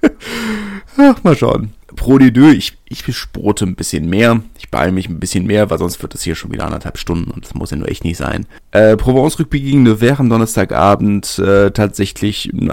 [0.96, 1.72] Ach, mal schauen.
[1.96, 4.40] Pro ich, ich besprote ein bisschen mehr.
[4.58, 7.30] Ich beeile mich ein bisschen mehr, weil sonst wird das hier schon wieder anderthalb Stunden
[7.30, 8.46] und das muss ja nur echt nicht sein.
[8.70, 12.72] Äh, Provence Rugby gegen Nevers am Donnerstagabend äh, tatsächlich ein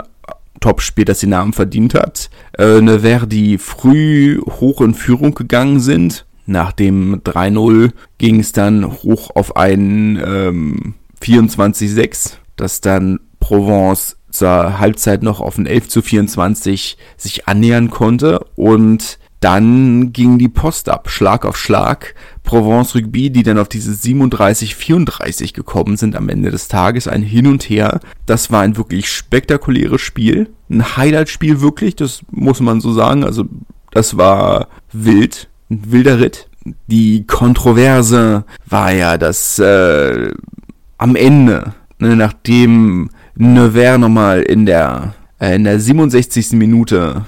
[0.59, 2.29] Topspiel, das den Namen verdient hat.
[2.57, 6.25] Äh, Nevers, die früh hoch in Führung gegangen sind.
[6.45, 14.79] Nach dem 3-0 ging es dann hoch auf einen ähm, 24-6, das dann Provence zur
[14.79, 20.89] Halbzeit noch auf ein 11 zu 24 sich annähern konnte und dann ging die Post
[20.89, 22.13] ab, Schlag auf Schlag.
[22.43, 27.47] Provence Rugby, die dann auf diese 37-34 gekommen sind am Ende des Tages, ein Hin
[27.47, 28.01] und Her.
[28.25, 30.49] Das war ein wirklich spektakuläres Spiel.
[30.69, 33.23] Ein Highlight-Spiel wirklich, das muss man so sagen.
[33.23, 33.45] Also,
[33.91, 35.47] das war wild.
[35.69, 36.49] Ein wilder Ritt.
[36.87, 40.31] Die Kontroverse war ja, dass äh,
[40.97, 43.09] am Ende, ne, nachdem
[43.41, 46.51] Nevers nochmal in der, äh, in der 67.
[46.51, 47.25] Minute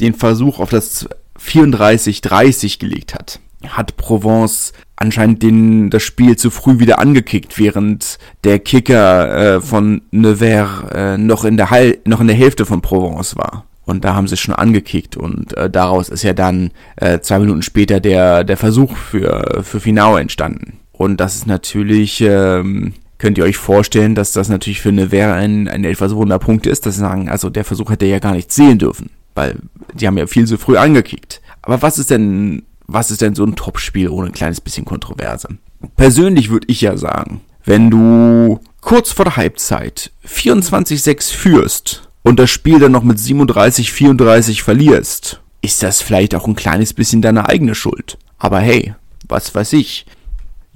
[0.00, 1.06] den Versuch auf das
[1.38, 8.58] 34-30 gelegt hat, hat Provence anscheinend den, das Spiel zu früh wieder angekickt, während der
[8.58, 13.36] Kicker äh, von Nevers äh, noch, in der Hal noch in der Hälfte von Provence
[13.36, 13.66] war.
[13.84, 17.62] Und da haben sie schon angekickt und äh, daraus ist ja dann äh, zwei Minuten
[17.62, 20.78] später der, der Versuch für, für Finau entstanden.
[20.92, 25.68] Und das ist natürlich, ähm, könnt ihr euch vorstellen, dass das natürlich für Nevers ein,
[25.68, 28.78] ein etwas Wunderpunkt ist, dass sie sagen, also der Versuch hätte ja gar nicht sehen
[28.78, 29.56] dürfen, weil
[29.94, 31.40] die haben ja viel zu früh angekickt.
[31.62, 35.48] Aber was ist denn was ist denn so ein Topspiel ohne ein kleines bisschen Kontroverse?
[35.96, 42.50] Persönlich würde ich ja sagen, wenn du kurz vor der Halbzeit 24-6 führst und das
[42.50, 47.74] Spiel dann noch mit 37-34 verlierst, ist das vielleicht auch ein kleines bisschen deine eigene
[47.74, 48.16] Schuld.
[48.38, 48.94] Aber hey,
[49.28, 50.06] was weiß ich.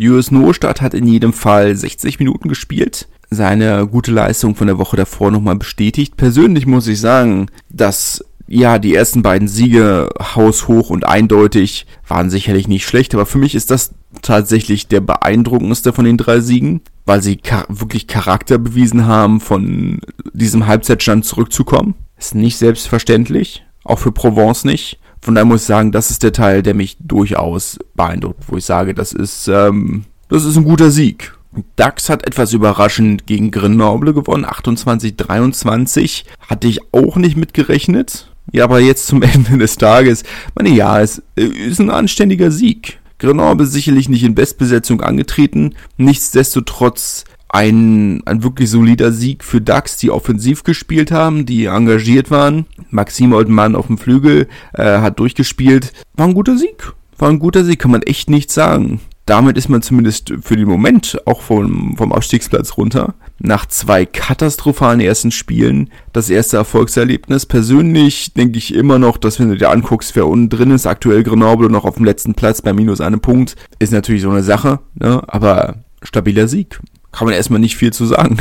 [0.03, 4.97] Julius Nostadt hat in jedem Fall 60 Minuten gespielt, seine gute Leistung von der Woche
[4.97, 6.17] davor nochmal bestätigt.
[6.17, 12.67] Persönlich muss ich sagen, dass ja, die ersten beiden Siege haushoch und eindeutig waren sicherlich
[12.67, 17.23] nicht schlecht, aber für mich ist das tatsächlich der beeindruckendste von den drei Siegen, weil
[17.23, 20.01] sie wirklich Charakter bewiesen haben, von
[20.33, 21.95] diesem Halbzeitstand zurückzukommen.
[22.19, 24.99] Ist nicht selbstverständlich, auch für Provence nicht.
[25.23, 28.65] Von daher muss ich sagen, das ist der Teil, der mich durchaus beeindruckt, wo ich
[28.65, 31.33] sage, das ist, ähm, das ist ein guter Sieg.
[31.77, 36.25] DAX hat etwas überraschend gegen Grenoble gewonnen, 28-23.
[36.49, 38.33] Hatte ich auch nicht mitgerechnet.
[38.51, 40.25] Ja, aber jetzt zum Ende des Tages,
[40.57, 42.99] meine ja, es äh, ist ein anständiger Sieg.
[43.19, 50.11] Grenoble sicherlich nicht in Bestbesetzung angetreten, nichtsdestotrotz ein, ein wirklich solider Sieg für DAX, die
[50.11, 52.67] offensiv gespielt haben, die engagiert waren.
[52.91, 55.93] Maxim Oldmann auf dem Flügel äh, hat durchgespielt.
[56.15, 56.93] War ein guter Sieg.
[57.19, 60.69] War ein guter Sieg, kann man echt nicht sagen damit ist man zumindest für den
[60.69, 63.15] Moment auch vom, vom Abstiegsplatz runter.
[63.39, 67.47] Nach zwei katastrophalen ersten Spielen das erste Erfolgserlebnis.
[67.47, 71.23] Persönlich denke ich immer noch, dass wenn du dir anguckst, wer unten drin ist, aktuell
[71.23, 74.81] Grenoble noch auf dem letzten Platz bei minus einem Punkt, ist natürlich so eine Sache,
[74.95, 75.23] ne?
[75.29, 76.81] aber stabiler Sieg.
[77.13, 78.39] Kann man erstmal nicht viel zu sagen.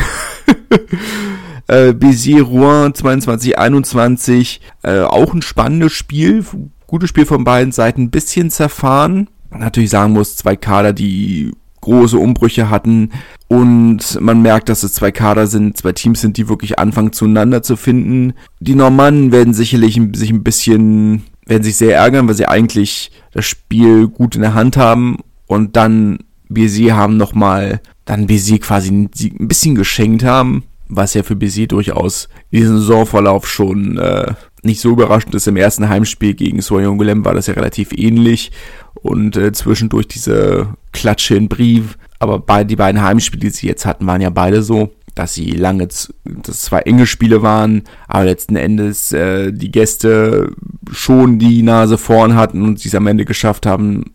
[1.68, 6.46] äh, Béziers Rouen 22-21, äh, auch ein spannendes Spiel,
[6.88, 9.30] gutes Spiel von beiden Seiten, bisschen zerfahren.
[9.50, 13.10] Natürlich sagen muss, zwei Kader, die große Umbrüche hatten.
[13.48, 17.64] Und man merkt, dass es zwei Kader sind, zwei Teams sind, die wirklich anfangen zueinander
[17.64, 18.34] zu finden.
[18.60, 23.46] Die Normannen werden sicherlich sich ein bisschen, werden sich sehr ärgern, weil sie eigentlich das
[23.46, 25.18] Spiel gut in der Hand haben.
[25.48, 27.82] Und dann BC haben nochmal,
[28.12, 29.10] dann BC quasi ein
[29.48, 34.90] bisschen geschenkt haben, was ja für BC durchaus in diesem Saisonverlauf schon äh, nicht so
[34.90, 35.48] überraschend ist.
[35.48, 38.52] Im ersten Heimspiel gegen Soyon Golem war das ja relativ ähnlich
[38.96, 41.98] und äh, zwischendurch diese Klatsche in Brief.
[42.20, 45.52] Aber bei, die beiden Heimspiele, die sie jetzt hatten, waren ja beide so, dass sie
[45.52, 50.52] lange, dass zwei enge Spiele waren, aber letzten Endes äh, die Gäste
[50.92, 54.12] schon die Nase vorn hatten und sie es am Ende geschafft haben,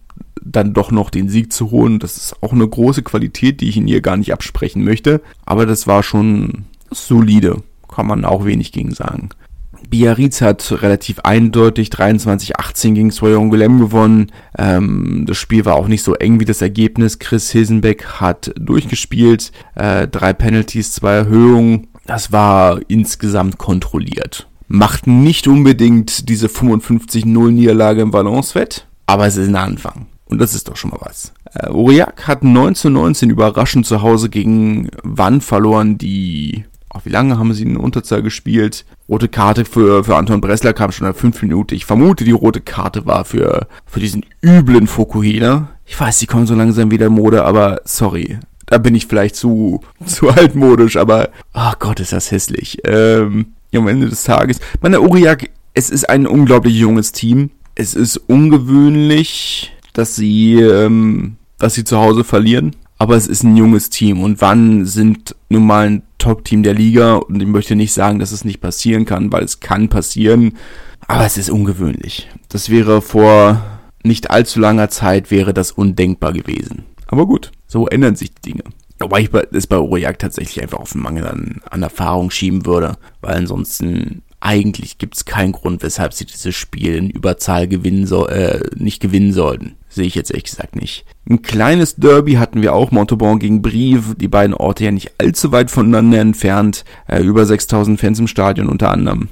[0.53, 1.99] dann doch noch den Sieg zu holen.
[1.99, 5.21] Das ist auch eine große Qualität, die ich ihnen hier gar nicht absprechen möchte.
[5.45, 7.63] Aber das war schon solide.
[7.89, 9.31] Kann man auch wenig gegen sagen.
[9.89, 14.33] Biarritz hat relativ eindeutig 23-18 gegen Soyon Guillem gewonnen.
[14.59, 17.19] Ähm, das Spiel war auch nicht so eng wie das Ergebnis.
[17.19, 19.53] Chris Hilsenbeck hat durchgespielt.
[19.75, 21.89] Äh, drei Penalties, zwei Erhöhungen.
[22.07, 24.49] Das war insgesamt kontrolliert.
[24.69, 30.07] Macht nicht unbedingt diese 55-0 Niederlage im Valence wett, aber es ist ein Anfang.
[30.27, 31.33] Und das ist doch schon mal was.
[31.55, 36.65] Äh, Aurillac hat 1919 überraschend zu Hause gegen Wann verloren, die
[36.97, 38.87] Ach, wie lange haben sie in Unterzahl gespielt?
[39.07, 41.75] Rote Karte für, für Anton Bressler kam schon nach fünf Minuten.
[41.75, 45.69] Ich vermute, die rote Karte war für, für diesen üblen Fokuhila.
[45.85, 48.39] Ich weiß, die kommen so langsam wieder in Mode, aber sorry.
[48.65, 52.79] Da bin ich vielleicht zu, zu altmodisch, aber, ach oh Gott, ist das hässlich.
[52.85, 54.59] Ähm, am Ende des Tages.
[54.81, 57.51] Meine Uriak, es ist ein unglaublich junges Team.
[57.75, 63.57] Es ist ungewöhnlich, dass sie, ähm, dass sie zu Hause verlieren aber es ist ein
[63.57, 67.93] junges Team und wann sind nun mal ein Top-Team der Liga und ich möchte nicht
[67.93, 70.57] sagen, dass es nicht passieren kann, weil es kann passieren,
[71.07, 72.29] aber es ist ungewöhnlich.
[72.49, 73.63] Das wäre vor
[74.03, 76.85] nicht allzu langer Zeit wäre das undenkbar gewesen.
[77.07, 78.65] Aber gut, so ändern sich die Dinge.
[78.99, 82.97] Wobei ich es bei Aurillac tatsächlich einfach auf den Mangel an, an Erfahrung schieben würde,
[83.21, 88.27] weil ansonsten eigentlich gibt es keinen Grund, weshalb sie dieses Spiel in Überzahl gewinnen so,
[88.29, 89.75] äh, nicht gewinnen sollten.
[89.89, 91.05] Sehe ich jetzt ehrlich gesagt nicht.
[91.29, 95.53] Ein kleines Derby hatten wir auch, Montauban gegen Brive, die beiden Orte ja nicht allzu
[95.53, 99.29] weit voneinander entfernt, äh, über 6000 Fans im Stadion unter anderem.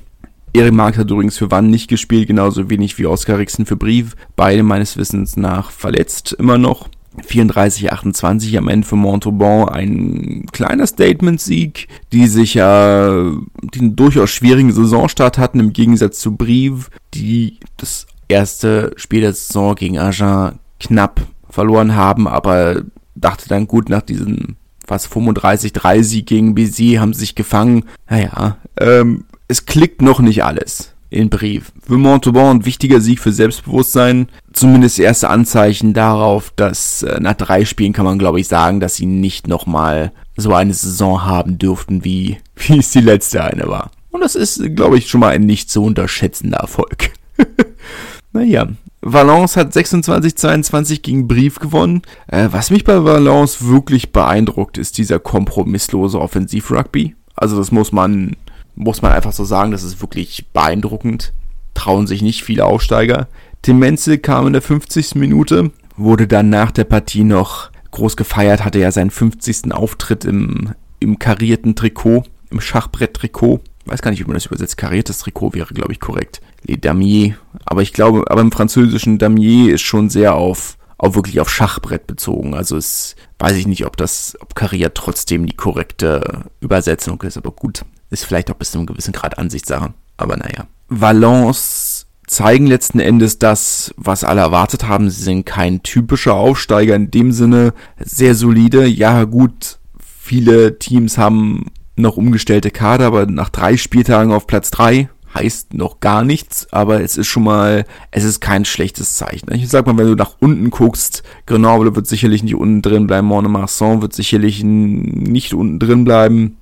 [0.55, 4.15] Erik Mark hat übrigens für Wann nicht gespielt, genauso wenig wie Oskar Rixen für Brive,
[4.37, 6.89] beide meines Wissens nach verletzt immer noch.
[7.23, 13.33] 34-28 am Ende für Montauban ein kleiner Statement-Sieg, die sich ja
[13.75, 19.75] den durchaus schwierigen Saisonstart hatten, im Gegensatz zu Brive, die das erste Spiel der Saison
[19.75, 22.83] gegen Agen knapp verloren haben, aber
[23.15, 27.85] dachte dann gut nach diesem fast 35-3 Sieg gegen BC haben sich gefangen.
[28.09, 31.73] Naja, ähm, es klickt noch nicht alles in Brief.
[31.87, 34.29] Für Montauban ein wichtiger Sieg für Selbstbewusstsein.
[34.53, 38.97] Zumindest erste Anzeichen darauf, dass äh, nach drei Spielen kann man glaube ich sagen, dass
[38.97, 43.91] sie nicht nochmal so eine Saison haben dürften, wie, wie es die letzte eine war.
[44.11, 47.11] Und das ist, glaube ich, schon mal ein nicht zu unterschätzender Erfolg.
[48.33, 48.69] naja,
[49.01, 52.03] Valence hat 26-22 gegen Brief gewonnen.
[52.27, 57.15] Äh, was mich bei Valence wirklich beeindruckt, ist dieser kompromisslose Offensiv-Rugby.
[57.37, 58.37] Also das muss man,
[58.75, 61.33] muss man einfach so sagen, das ist wirklich beeindruckend.
[61.75, 63.29] Trauen sich nicht viele Aufsteiger.
[63.63, 65.15] Tim Menzel kam in der 50.
[65.15, 69.73] Minute, wurde dann nach der Partie noch groß gefeiert, hatte ja seinen 50.
[69.73, 73.61] Auftritt im, im karierten Trikot, im Schachbrett-Trikot.
[73.87, 74.77] Weiß gar nicht, wie man das übersetzt.
[74.77, 76.41] Kariertes Trikot wäre, glaube ich, korrekt.
[76.63, 77.37] Les Damiers.
[77.65, 82.07] Aber ich glaube, aber im französischen Damier ist schon sehr auf, auf wirklich auf Schachbrett
[82.07, 82.55] bezogen.
[82.55, 87.37] Also es weiß ich nicht, ob das, ob kariert trotzdem die korrekte Übersetzung ist.
[87.37, 87.85] Aber gut,
[88.15, 89.93] ist vielleicht auch bis zu einem gewissen Grad Ansichtssache.
[90.17, 90.67] Aber naja.
[90.89, 95.11] Valence zeigen letzten Endes das, was alle erwartet haben.
[95.11, 97.75] Sie sind kein typischer Aufsteiger in dem Sinne.
[97.99, 98.87] Sehr solide.
[98.87, 99.79] Ja, gut.
[99.99, 106.01] Viele Teams haben noch umgestellte Kader, aber nach drei Spieltagen auf Platz drei heißt noch
[106.01, 109.53] gar nichts, aber es ist schon mal, es ist kein schlechtes Zeichen.
[109.53, 113.27] Ich sag mal, wenn du nach unten guckst, Grenoble wird sicherlich nicht unten drin bleiben,
[113.27, 116.57] Montmartre wird sicherlich nicht unten drin bleiben,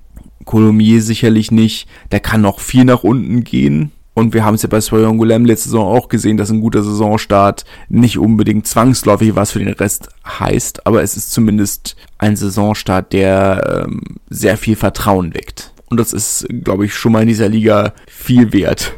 [0.45, 3.91] Colomiers sicherlich nicht, der kann noch viel nach unten gehen.
[4.15, 6.83] Und wir haben es ja bei Soyon Golem letzte Saison auch gesehen, dass ein guter
[6.83, 13.11] Saisonstart nicht unbedingt zwangsläufig was für den Rest heißt, aber es ist zumindest ein Saisonstart,
[13.11, 15.73] der ähm, sehr viel Vertrauen weckt.
[15.89, 18.93] Und das ist, glaube ich, schon mal in dieser Liga viel wert.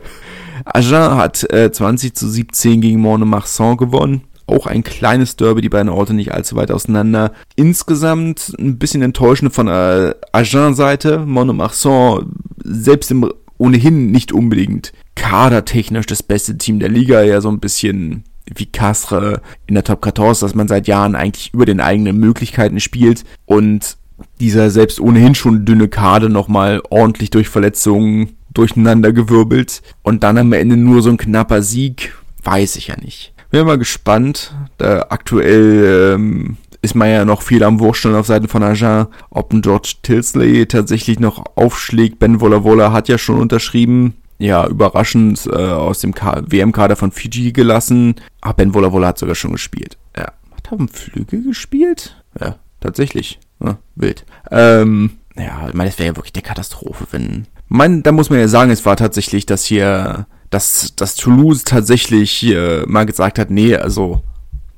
[0.65, 4.23] Agen hat äh, 20 zu 17 gegen Mont-de-Marsan gewonnen.
[4.47, 7.31] Auch ein kleines Derby, die beiden Orte nicht allzu weit auseinander.
[7.55, 11.25] Insgesamt ein bisschen enttäuschend von äh, Agen-Seite.
[11.25, 12.31] Mont-de-Marsan
[12.63, 18.23] selbst im ohnehin nicht unbedingt kadertechnisch das beste Team der Liga, ja so ein bisschen
[18.53, 22.79] wie Castre in der Top 14, dass man seit Jahren eigentlich über den eigenen Möglichkeiten
[22.79, 23.97] spielt und
[24.39, 30.53] dieser selbst ohnehin schon dünne Kader nochmal ordentlich durch Verletzungen durcheinander gewirbelt und dann am
[30.53, 33.33] Ende nur so ein knapper Sieg, weiß ich ja nicht.
[33.49, 34.53] Bin mal gespannt.
[34.77, 39.53] Da aktuell ähm, ist man ja noch viel am Wursteln auf Seiten von Agen, ob
[39.53, 42.19] ein George Tilsley tatsächlich noch aufschlägt.
[42.19, 47.51] Ben Wolla Wolla hat ja schon unterschrieben ja, überraschend äh, aus dem WM-Kader von Fiji
[47.51, 48.15] gelassen.
[48.41, 49.97] Ah, Ben Wola hat sogar schon gespielt.
[50.15, 50.33] Ja.
[50.51, 52.21] Hat er Flügel gespielt?
[52.39, 53.39] Ja, tatsächlich.
[53.63, 54.25] Ja, wild.
[54.51, 57.47] Ähm, ja, ich meine, es wäre ja wirklich eine Katastrophe, wenn.
[57.67, 62.43] Man, da muss man ja sagen, es war tatsächlich, dass hier, dass, dass Toulouse tatsächlich
[62.45, 64.21] äh, mal gesagt hat, nee, also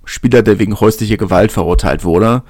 [0.06, 2.42] Spieler, der wegen häuslicher Gewalt verurteilt wurde,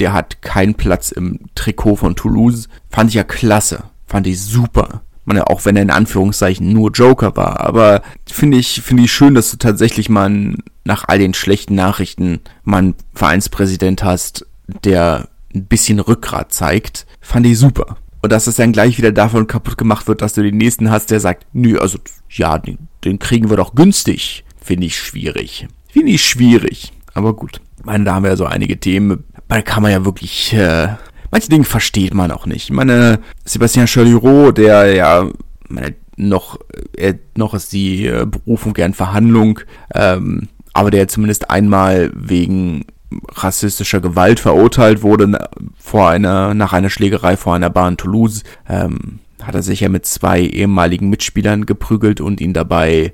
[0.00, 2.68] der hat keinen Platz im Trikot von Toulouse.
[2.90, 3.84] Fand ich ja klasse.
[4.06, 8.82] Fand ich super ja auch wenn er in Anführungszeichen nur Joker war, aber finde ich
[8.82, 14.04] finde ich schön, dass du tatsächlich mal nach all den schlechten Nachrichten mal einen Vereinspräsident
[14.04, 14.46] hast,
[14.84, 17.96] der ein bisschen Rückgrat zeigt, fand ich super.
[18.24, 21.10] Und dass es dann gleich wieder davon kaputt gemacht wird, dass du den nächsten hast,
[21.10, 21.98] der sagt, nö, also
[22.30, 25.68] ja, den, den kriegen wir doch günstig, finde ich schwierig.
[25.90, 26.94] Finde ich schwierig.
[27.12, 27.60] Aber gut.
[27.76, 29.24] Ich meine, da haben wir ja so einige Themen.
[29.48, 30.88] Da kann man ja wirklich äh,
[31.30, 32.64] manche Dinge versteht man auch nicht.
[32.64, 35.28] Ich meine, Sebastian Chaliro, der ja
[35.68, 36.58] meine, noch,
[36.96, 39.60] er, noch ist die äh, Berufung gern Verhandlung,
[39.94, 42.86] ähm, aber der zumindest einmal wegen
[43.28, 45.48] rassistischer Gewalt verurteilt wurde
[45.78, 49.88] vor einer, nach einer Schlägerei vor einer Bar in Toulouse, ähm, hat er sich ja
[49.88, 53.12] mit zwei ehemaligen Mitspielern geprügelt und ihn dabei,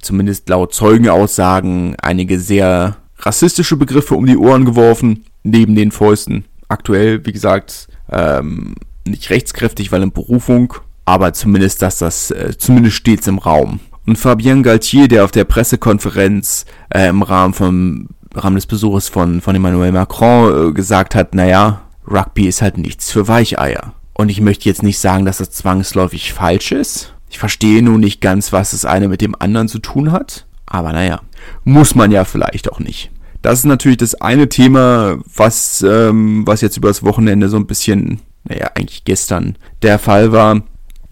[0.00, 7.24] zumindest laut Zeugenaussagen, einige sehr rassistische Begriffe um die Ohren geworfen, neben den Fäusten aktuell,
[7.26, 8.74] wie gesagt, ähm,
[9.06, 13.80] nicht rechtskräftig, weil in Berufung, aber zumindest, dass das, äh, zumindest stets im Raum.
[14.06, 18.08] Und Fabien Galtier, der auf der Pressekonferenz äh, im Rahmen vom
[18.38, 23.10] Rahmen des Besuches von, von Emmanuel Macron äh, gesagt hat, naja, Rugby ist halt nichts
[23.10, 23.92] für Weicheier.
[24.14, 27.14] Und ich möchte jetzt nicht sagen, dass das zwangsläufig falsch ist.
[27.30, 30.46] Ich verstehe nun nicht ganz, was das eine mit dem anderen zu tun hat.
[30.66, 31.20] Aber naja,
[31.64, 33.10] muss man ja vielleicht auch nicht.
[33.42, 37.66] Das ist natürlich das eine Thema, was, ähm, was jetzt über das Wochenende so ein
[37.66, 40.62] bisschen, naja, eigentlich gestern der Fall war.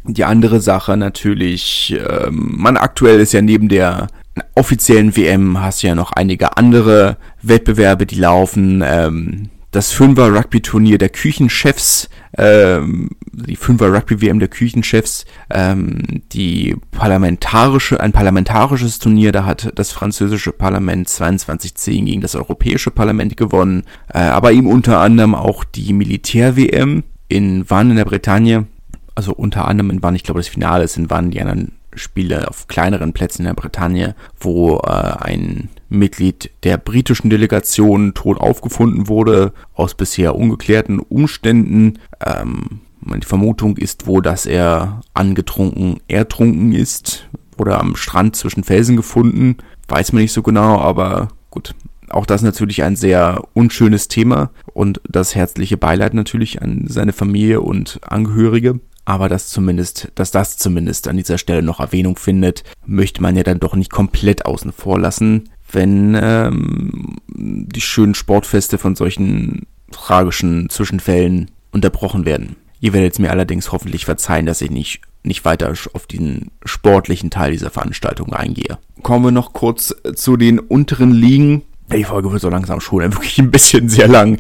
[0.05, 4.09] Die andere Sache natürlich, ähm, man aktuell ist ja neben der
[4.55, 8.83] offiziellen WM hast du ja noch einige andere Wettbewerbe, die laufen.
[8.85, 12.09] Ähm, das Fünfer Rugby Turnier der Küchenchefs,
[12.39, 19.73] ähm, die Fünfer Rugby WM der Küchenchefs, ähm, die parlamentarische, ein parlamentarisches Turnier, da hat
[19.75, 23.83] das französische Parlament 2210 gegen das europäische Parlament gewonnen,
[24.15, 28.67] äh, aber ihm unter anderem auch die Militär WM in Vannes in der Bretagne,
[29.15, 32.49] also unter anderem in Vannes, ich glaube das Finale ist in Vannes, die anderen Spiele
[32.49, 39.09] auf kleineren Plätzen in der Bretagne, wo äh, ein Mitglied der britischen Delegation tot aufgefunden
[39.09, 41.99] wurde, aus bisher ungeklärten Umständen.
[42.25, 47.29] Ähm, die Vermutung ist wohl, dass er angetrunken, ertrunken ist,
[47.59, 49.57] oder am Strand zwischen Felsen gefunden.
[49.89, 51.75] Weiß man nicht so genau, aber gut.
[52.09, 57.61] Auch das natürlich ein sehr unschönes Thema und das herzliche Beileid natürlich an seine Familie
[57.61, 63.23] und Angehörige aber das zumindest, dass das zumindest an dieser Stelle noch Erwähnung findet, möchte
[63.23, 68.97] man ja dann doch nicht komplett außen vor lassen, wenn ähm, die schönen Sportfeste von
[68.97, 72.57] solchen tragischen Zwischenfällen unterbrochen werden.
[72.81, 77.53] Ihr werdet mir allerdings hoffentlich verzeihen, dass ich nicht, nicht weiter auf den sportlichen Teil
[77.53, 78.79] dieser Veranstaltung eingehe.
[79.03, 81.63] Kommen wir noch kurz zu den unteren Ligen.
[81.93, 84.39] Die Folge wird so langsam schon wirklich ein bisschen sehr lang.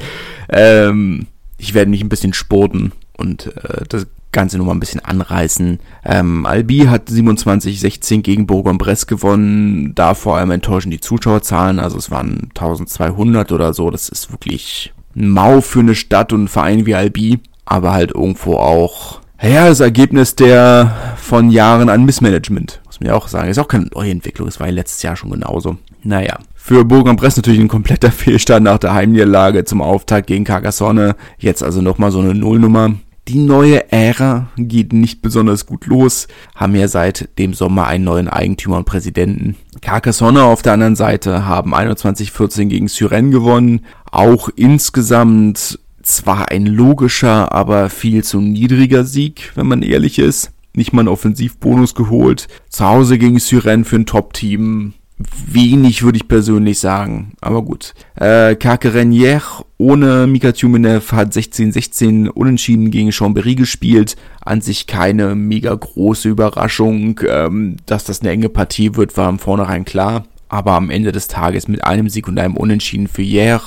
[0.49, 4.07] Ähm, ich werde mich ein bisschen sporten und äh, das
[4.37, 5.81] Ganze nur mal ein bisschen anreißen.
[6.05, 9.95] Ähm, Albi hat 27-16 gegen Bourg-en-Bresse gewonnen.
[9.95, 11.79] Da vor allem enttäuschen die Zuschauerzahlen.
[11.79, 13.91] Also es waren 1200 oder so.
[13.91, 17.41] Das ist wirklich mau für eine Stadt und einen Verein wie Albi.
[17.65, 22.83] Aber halt irgendwo auch, ja, das Ergebnis der von Jahren an Missmanagement.
[22.85, 23.49] Muss man ja auch sagen.
[23.49, 24.49] Ist auch keine neue Entwicklung.
[24.49, 25.79] Es war ja letztes Jahr schon genauso.
[26.03, 26.39] Naja.
[26.55, 31.17] Für Bourg-en-Bresse natürlich ein kompletter Fehlstart nach der Heimniederlage zum Auftakt gegen Carcassonne.
[31.39, 32.97] Jetzt also nochmal so eine Nullnummer.
[33.29, 38.29] Die neue Ära geht nicht besonders gut los, haben ja seit dem Sommer einen neuen
[38.29, 39.57] Eigentümer und Präsidenten.
[39.81, 47.51] Carcassonne auf der anderen Seite haben 21-14 gegen Syren gewonnen, auch insgesamt zwar ein logischer,
[47.51, 50.53] aber viel zu niedriger Sieg, wenn man ehrlich ist.
[50.73, 52.47] Nicht mal einen Offensivbonus geholt.
[52.69, 57.33] Zu Hause gegen Syren für ein Top-Team wenig, würde ich persönlich sagen.
[57.41, 57.95] Aber gut.
[58.17, 59.43] Äh, Kakerenier
[59.79, 64.17] ohne Mika Tjumenev hat 16-16 unentschieden gegen Chambéry gespielt.
[64.43, 67.21] An sich keine mega große Überraschung.
[67.27, 70.25] Ähm, dass das eine enge Partie wird, war im Vornherein klar.
[70.49, 73.61] Aber am Ende des Tages mit einem Sieg und einem Unentschieden für Hier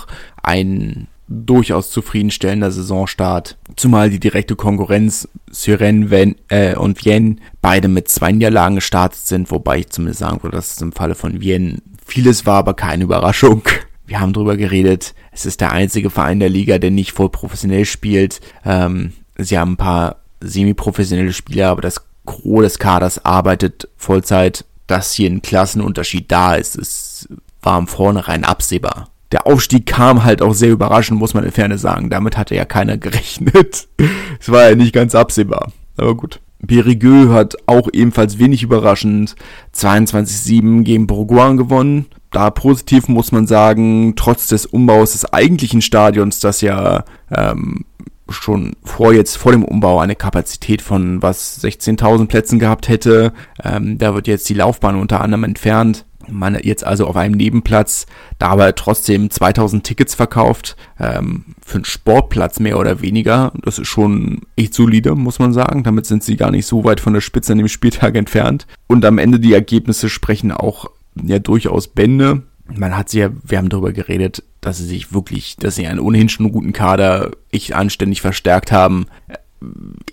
[0.44, 3.58] ein durchaus zufriedenstellender Saisonstart.
[3.76, 9.52] Zumal die direkte Konkurrenz Syren Ven, äh, und Vienne beide mit zwei Niederlagen gestartet sind,
[9.52, 13.04] wobei ich zumindest sagen würde, dass es im Falle von Vienne vieles war, aber keine
[13.04, 13.62] Überraschung.
[14.08, 15.14] Wir haben drüber geredet.
[15.32, 18.42] Es ist der einzige Verein der Liga, der nicht voll professionell spielt.
[18.66, 24.66] Ähm, sie haben ein paar semi-professionelle Spieler, aber das Gros des Kaders arbeitet Vollzeit.
[24.88, 27.30] Dass hier ein Klassenunterschied da ist, ist
[27.62, 31.78] war im Vornherein absehbar der Aufstieg kam halt auch sehr überraschend, muss man in Ferne
[31.78, 32.10] sagen.
[32.10, 33.88] Damit hatte ja keiner gerechnet.
[34.42, 35.74] Es war ja nicht ganz absehbar.
[35.98, 36.40] Aber gut.
[36.66, 39.36] Périgueux hat auch ebenfalls wenig überraschend
[39.76, 42.06] 22-7 gegen Bourgoin gewonnen.
[42.32, 47.86] Da positiv muss man sagen, trotz des Umbaus des eigentlichen Stadions, das ja ähm,
[48.30, 53.34] schon vor jetzt vor dem Umbau eine Kapazität von was 16.000 Plätzen gehabt hätte.
[53.64, 58.06] Ähm, da wird jetzt die Laufbahn unter anderem entfernt man jetzt also auf einem Nebenplatz
[58.38, 63.52] dabei trotzdem 2000 Tickets verkauft, ähm, für einen Sportplatz mehr oder weniger.
[63.64, 65.84] Das ist schon echt solide, muss man sagen.
[65.84, 68.68] Damit sind sie gar nicht so weit von der Spitze an dem Spieltag entfernt.
[68.88, 70.90] Und am Ende die Ergebnisse sprechen auch
[71.22, 72.44] ja durchaus Bände.
[72.76, 76.00] Man hat sie ja, wir haben darüber geredet, dass sie sich wirklich, dass sie einen
[76.00, 79.08] ohnehin schon guten Kader echt anständig verstärkt haben.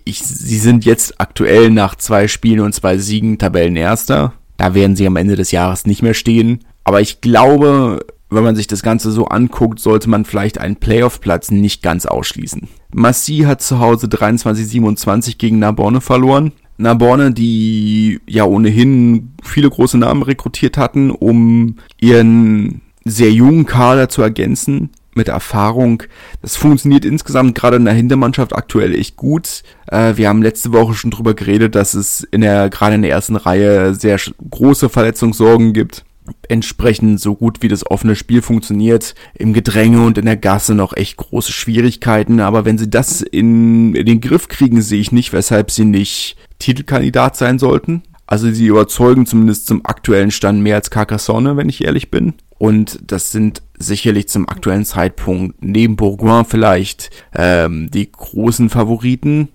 [0.04, 5.06] Ich, sie sind jetzt aktuell nach zwei Spielen und zwei Siegen Tabellenerster da werden sie
[5.06, 6.60] am Ende des Jahres nicht mehr stehen.
[6.84, 8.00] Aber ich glaube,
[8.30, 12.68] wenn man sich das Ganze so anguckt, sollte man vielleicht einen Playoff-Platz nicht ganz ausschließen.
[12.92, 16.52] Massi hat zu Hause 23-27 gegen Narbonne verloren.
[16.78, 24.22] Narbonne, die ja ohnehin viele große Namen rekrutiert hatten, um ihren sehr jungen Kader zu
[24.22, 26.02] ergänzen mit Erfahrung.
[26.42, 29.62] Das funktioniert insgesamt gerade in der Hintermannschaft aktuell echt gut.
[29.88, 33.10] Äh, wir haben letzte Woche schon drüber geredet, dass es in der, gerade in der
[33.10, 34.18] ersten Reihe sehr
[34.50, 36.04] große Verletzungssorgen gibt.
[36.48, 40.96] Entsprechend so gut wie das offene Spiel funktioniert, im Gedränge und in der Gasse noch
[40.96, 42.40] echt große Schwierigkeiten.
[42.40, 46.36] Aber wenn sie das in, in den Griff kriegen, sehe ich nicht, weshalb sie nicht
[46.58, 48.02] Titelkandidat sein sollten.
[48.26, 52.34] Also sie überzeugen zumindest zum aktuellen Stand mehr als Carcassonne, wenn ich ehrlich bin.
[52.58, 59.48] Und das sind sicherlich zum aktuellen Zeitpunkt neben Bourgoin vielleicht ähm, die großen Favoriten.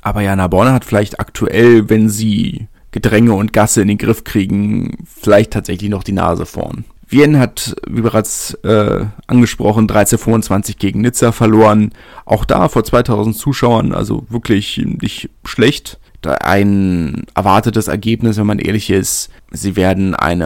[0.00, 5.04] Aber Jana Bonner hat vielleicht aktuell, wenn sie Gedränge und Gasse in den Griff kriegen,
[5.04, 6.84] vielleicht tatsächlich noch die Nase vorn.
[7.08, 11.92] Wien hat, wie bereits äh, angesprochen, 13-25 gegen Nizza verloren.
[12.24, 15.98] Auch da vor 2000 Zuschauern, also wirklich nicht schlecht.
[16.40, 19.30] Ein erwartetes Ergebnis, wenn man ehrlich ist.
[19.50, 20.42] Sie werden ein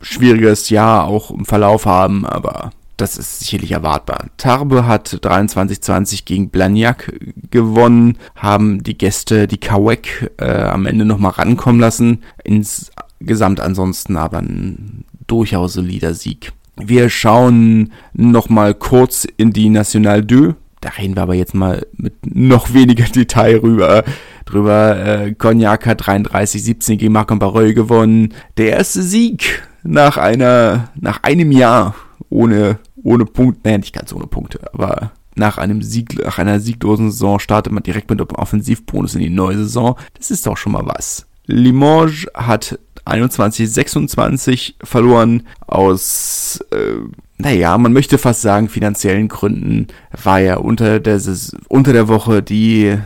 [0.00, 4.26] schwieriges Jahr auch im Verlauf haben, aber das ist sicherlich erwartbar.
[4.36, 7.12] Tarbe hat 23-20 gegen Blagnac
[7.50, 12.22] gewonnen, haben die Gäste, die Kawek, äh, am Ende nochmal rankommen lassen.
[12.44, 16.52] Insgesamt ansonsten aber ein durchaus solider Sieg.
[16.76, 20.54] Wir schauen nochmal kurz in die National 2.
[20.82, 24.04] Da reden wir aber jetzt mal mit noch weniger Detail rüber.
[24.44, 28.34] Drüber, äh, Cognac hat 33-17 gegen Marc Barreuil gewonnen.
[28.58, 31.94] Der erste Sieg nach einer, nach einem Jahr
[32.28, 37.10] ohne, ohne Punkt, naja, nicht ganz ohne Punkte, aber nach einem Sieg, nach einer sieglosen
[37.10, 39.96] Saison startet man direkt mit einem Offensivbonus in die neue Saison.
[40.14, 41.26] Das ist doch schon mal was.
[41.46, 46.96] Limoges hat 21-26 verloren aus, äh,
[47.42, 49.88] naja, man möchte fast sagen finanziellen Gründen
[50.22, 51.20] war ja unter der,
[51.68, 52.96] unter der Woche die,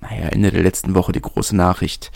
[0.00, 2.12] naja, Ende der letzten Woche die große Nachricht,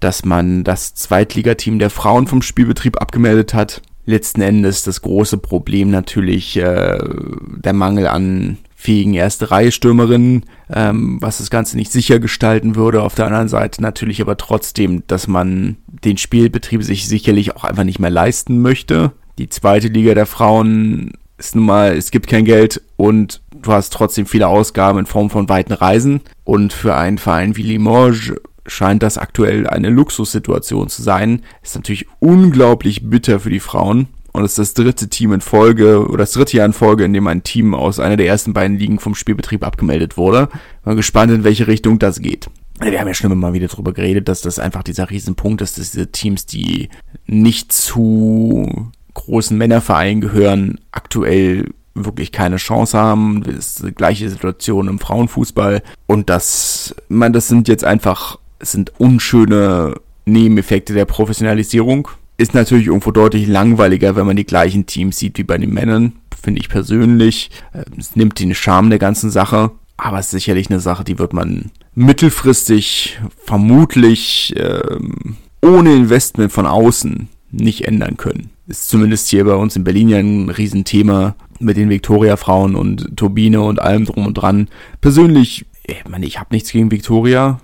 [0.00, 5.90] dass man das Zweitligateam der Frauen vom Spielbetrieb abgemeldet hat letzten Endes das große Problem
[5.90, 12.18] natürlich äh, der Mangel an fähigen erste Reihe Stürmerinnen, ähm, was das Ganze nicht sicher
[12.18, 13.02] gestalten würde.
[13.02, 17.84] Auf der anderen Seite natürlich aber trotzdem, dass man den Spielbetrieb sich sicherlich auch einfach
[17.84, 19.12] nicht mehr leisten möchte.
[19.38, 23.92] Die zweite Liga der Frauen ist nun mal, es gibt kein Geld und du hast
[23.92, 26.22] trotzdem viele Ausgaben in Form von weiten Reisen.
[26.42, 28.34] Und für einen Verein wie Limoges
[28.66, 31.42] scheint das aktuell eine Luxussituation zu sein.
[31.62, 34.08] Ist natürlich unglaublich bitter für die Frauen.
[34.32, 37.12] Und es ist das dritte Team in Folge oder das dritte Jahr in Folge, in
[37.12, 40.48] dem ein Team aus einer der ersten beiden Ligen vom Spielbetrieb abgemeldet wurde.
[40.84, 42.48] Mal gespannt, in welche Richtung das geht.
[42.80, 45.78] Wir haben ja schon immer mal wieder drüber geredet, dass das einfach dieser Riesenpunkt ist,
[45.78, 46.88] dass diese Teams, die
[47.26, 53.42] nicht zu großen Männervereinen gehören, aktuell wirklich keine Chance haben.
[53.42, 55.82] Das ist die gleiche Situation im Frauenfußball.
[56.06, 59.94] Und das, man, das sind jetzt einfach sind unschöne
[60.24, 62.08] Nebeneffekte der Professionalisierung.
[62.36, 66.12] Ist natürlich irgendwo deutlich langweiliger, wenn man die gleichen Teams sieht wie bei den Männern,
[66.40, 67.50] finde ich persönlich.
[67.74, 71.18] Ähm, es nimmt den Charme der ganzen Sache, aber es ist sicherlich eine Sache, die
[71.18, 78.50] wird man mittelfristig vermutlich ähm, ohne Investment von außen nicht ändern können.
[78.68, 83.62] Ist zumindest hier bei uns in Berlin ja ein Riesenthema mit den Victoria-Frauen und Turbine
[83.62, 84.68] und allem drum und dran.
[85.00, 87.58] Persönlich, ich meine, ich habe nichts gegen Victoria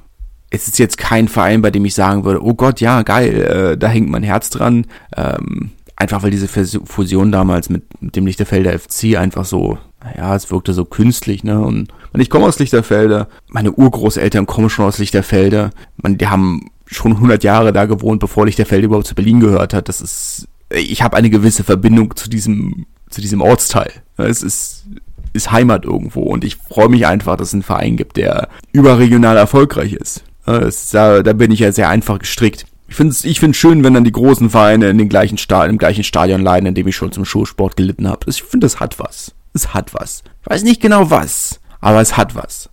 [0.55, 3.77] es ist jetzt kein Verein, bei dem ich sagen würde, oh Gott, ja, geil, äh,
[3.77, 4.87] da hängt mein Herz dran.
[5.17, 10.51] Ähm, einfach weil diese Fusion damals mit, mit dem Lichterfelder FC einfach so, naja, es
[10.51, 11.61] wirkte so künstlich, ne?
[11.61, 15.71] Und ich komme aus Lichterfelde, meine Urgroßeltern kommen schon aus Lichterfelde.
[15.97, 19.89] Man, die haben schon 100 Jahre da gewohnt, bevor Lichterfelde überhaupt zu Berlin gehört hat.
[19.89, 23.93] Das ist, ich habe eine gewisse Verbindung zu diesem, zu diesem Ortsteil.
[24.17, 24.85] Es ist,
[25.33, 29.37] ist Heimat irgendwo und ich freue mich einfach, dass es einen Verein gibt, der überregional
[29.37, 30.25] erfolgreich ist.
[30.47, 32.67] Da, da bin ich ja sehr einfach gestrickt.
[32.89, 35.65] Ich finde es ich find's schön, wenn dann die großen Vereine in den gleichen Sta
[35.65, 38.29] im gleichen Stadion leiden, in dem ich schon zum Schulsport gelitten habe.
[38.29, 39.35] Ich finde, das hat was.
[39.55, 40.23] Es hat was.
[40.43, 42.69] Ich weiß nicht genau was, aber es hat was.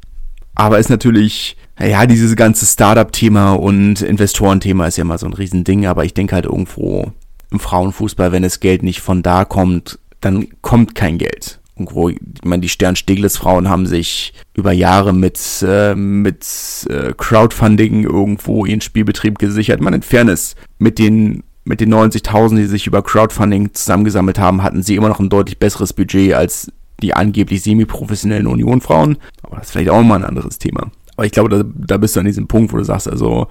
[0.54, 5.34] Aber es ist natürlich, ja, dieses ganze Startup-Thema und Investorenthema ist ja immer so ein
[5.34, 7.14] Riesending, aber ich denke halt irgendwo
[7.52, 12.20] im Frauenfußball, wenn das Geld nicht von da kommt, dann kommt kein Geld irgendwo, ich
[12.44, 16.46] meine, die Stern-Steglitz-Frauen haben sich über Jahre mit, äh, mit
[16.90, 19.82] äh, Crowdfunding irgendwo ihren Spielbetrieb gesichert.
[19.82, 24.82] Man in Fairness, mit den mit den 90.000, die sich über Crowdfunding zusammengesammelt haben, hatten
[24.82, 26.72] sie immer noch ein deutlich besseres Budget als
[27.04, 29.18] die angeblich semi-professionellen Unionfrauen.
[29.44, 30.92] Aber das ist vielleicht auch mal ein anderes Thema.
[31.22, 33.46] Aber ich glaube, da, da bist du an diesem Punkt, wo du sagst, also,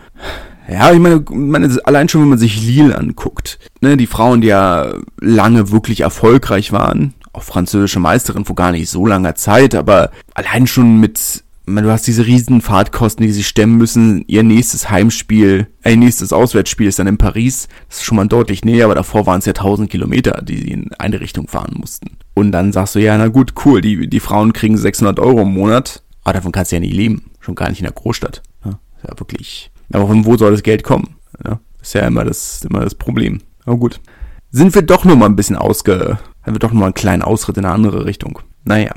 [0.68, 4.48] ja, ich meine, meine, allein schon, wenn man sich Lille anguckt, ne, die Frauen, die
[4.48, 10.10] ja lange wirklich erfolgreich waren, auch französische Meisterin vor gar nicht so langer Zeit, aber
[10.34, 14.24] allein schon mit, man, du hast diese riesen Fahrtkosten, die sie stemmen müssen.
[14.26, 17.68] Ihr nächstes Heimspiel, äh, ihr nächstes Auswärtsspiel ist dann in Paris.
[17.88, 20.72] Das ist schon mal deutlich näher, aber davor waren es ja 1000 Kilometer, die sie
[20.72, 22.16] in eine Richtung fahren mussten.
[22.34, 25.54] Und dann sagst du, ja, na gut, cool, die, die Frauen kriegen 600 Euro im
[25.54, 27.29] Monat, aber davon kannst du ja nicht leben.
[27.40, 28.42] Schon gar nicht in der Großstadt.
[28.64, 29.70] Ja, ist ja wirklich.
[29.92, 31.16] Aber von wo soll das Geld kommen?
[31.44, 33.40] Ja, ist ja immer das, immer das Problem.
[33.64, 34.00] Aber gut.
[34.50, 37.22] Sind wir doch nur mal ein bisschen ausge, haben wir doch noch mal einen kleinen
[37.22, 38.40] Ausritt in eine andere Richtung.
[38.64, 38.92] Naja.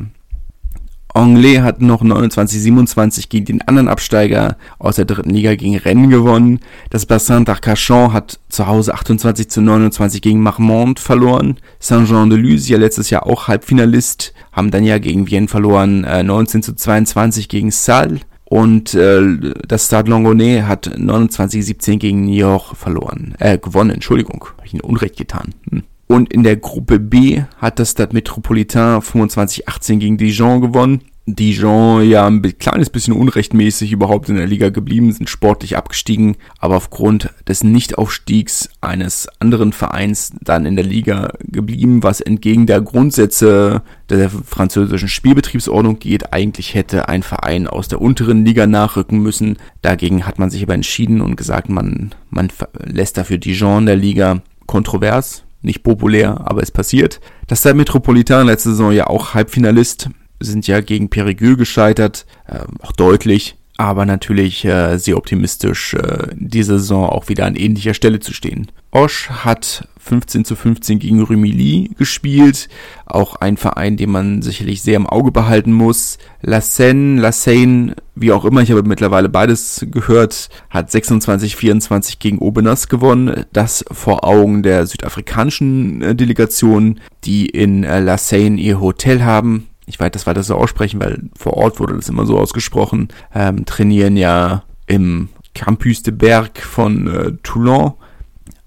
[1.13, 6.59] Anglais hat noch 29-27 gegen den anderen Absteiger aus der dritten Liga gegen Rennes gewonnen.
[6.89, 11.57] Das Bassin d'Arcachon hat zu Hause 28 zu 29 gegen Marmont verloren.
[11.79, 16.73] Saint-Jean-de-Luz, ja letztes Jahr auch Halbfinalist, haben dann ja gegen Vienne verloren, äh, 19 zu
[16.73, 18.21] 22 gegen Salle.
[18.53, 23.33] Und äh, das Stade Longonnet hat 29-17 gegen York verloren.
[23.39, 24.45] Äh, gewonnen, Entschuldigung.
[24.57, 25.55] Habe ich Ihnen Unrecht getan.
[25.71, 25.81] Hm.
[26.05, 31.01] Und in der Gruppe B hat das Stade Metropolitain 25-18 gegen Dijon gewonnen.
[31.25, 36.75] Dijon ja ein kleines bisschen unrechtmäßig überhaupt in der Liga geblieben, sind sportlich abgestiegen, aber
[36.75, 43.83] aufgrund des Nichtaufstiegs eines anderen Vereins dann in der Liga geblieben, was entgegen der Grundsätze
[44.09, 46.33] der französischen Spielbetriebsordnung geht.
[46.33, 49.57] Eigentlich hätte ein Verein aus der unteren Liga nachrücken müssen.
[49.81, 52.51] Dagegen hat man sich aber entschieden und gesagt, man, man
[52.83, 57.21] lässt dafür Dijon in der Liga kontrovers, nicht populär, aber es passiert.
[57.47, 60.09] Das der Metropolitan letzte Saison ja auch Halbfinalist
[60.39, 66.77] sind ja gegen Perigueux gescheitert, äh, auch deutlich, aber natürlich äh, sehr optimistisch, äh, diese
[66.79, 68.67] Saison auch wieder an ähnlicher Stelle zu stehen.
[68.91, 72.69] Osch hat 15 zu 15 gegen Rumilly gespielt,
[73.07, 76.19] auch ein Verein, den man sicherlich sehr im Auge behalten muss.
[76.41, 82.41] La Seine, La Seine, wie auch immer, ich habe mittlerweile beides gehört, hat 26-24 gegen
[82.41, 88.79] Aubenas gewonnen, das vor Augen der südafrikanischen äh, Delegation, die in äh, La Seine ihr
[88.79, 92.37] Hotel haben ich weiß, das weiter so aussprechen, weil vor Ort wurde das immer so
[92.37, 97.93] ausgesprochen, ähm, trainieren ja im Campus de Berg von äh, Toulon,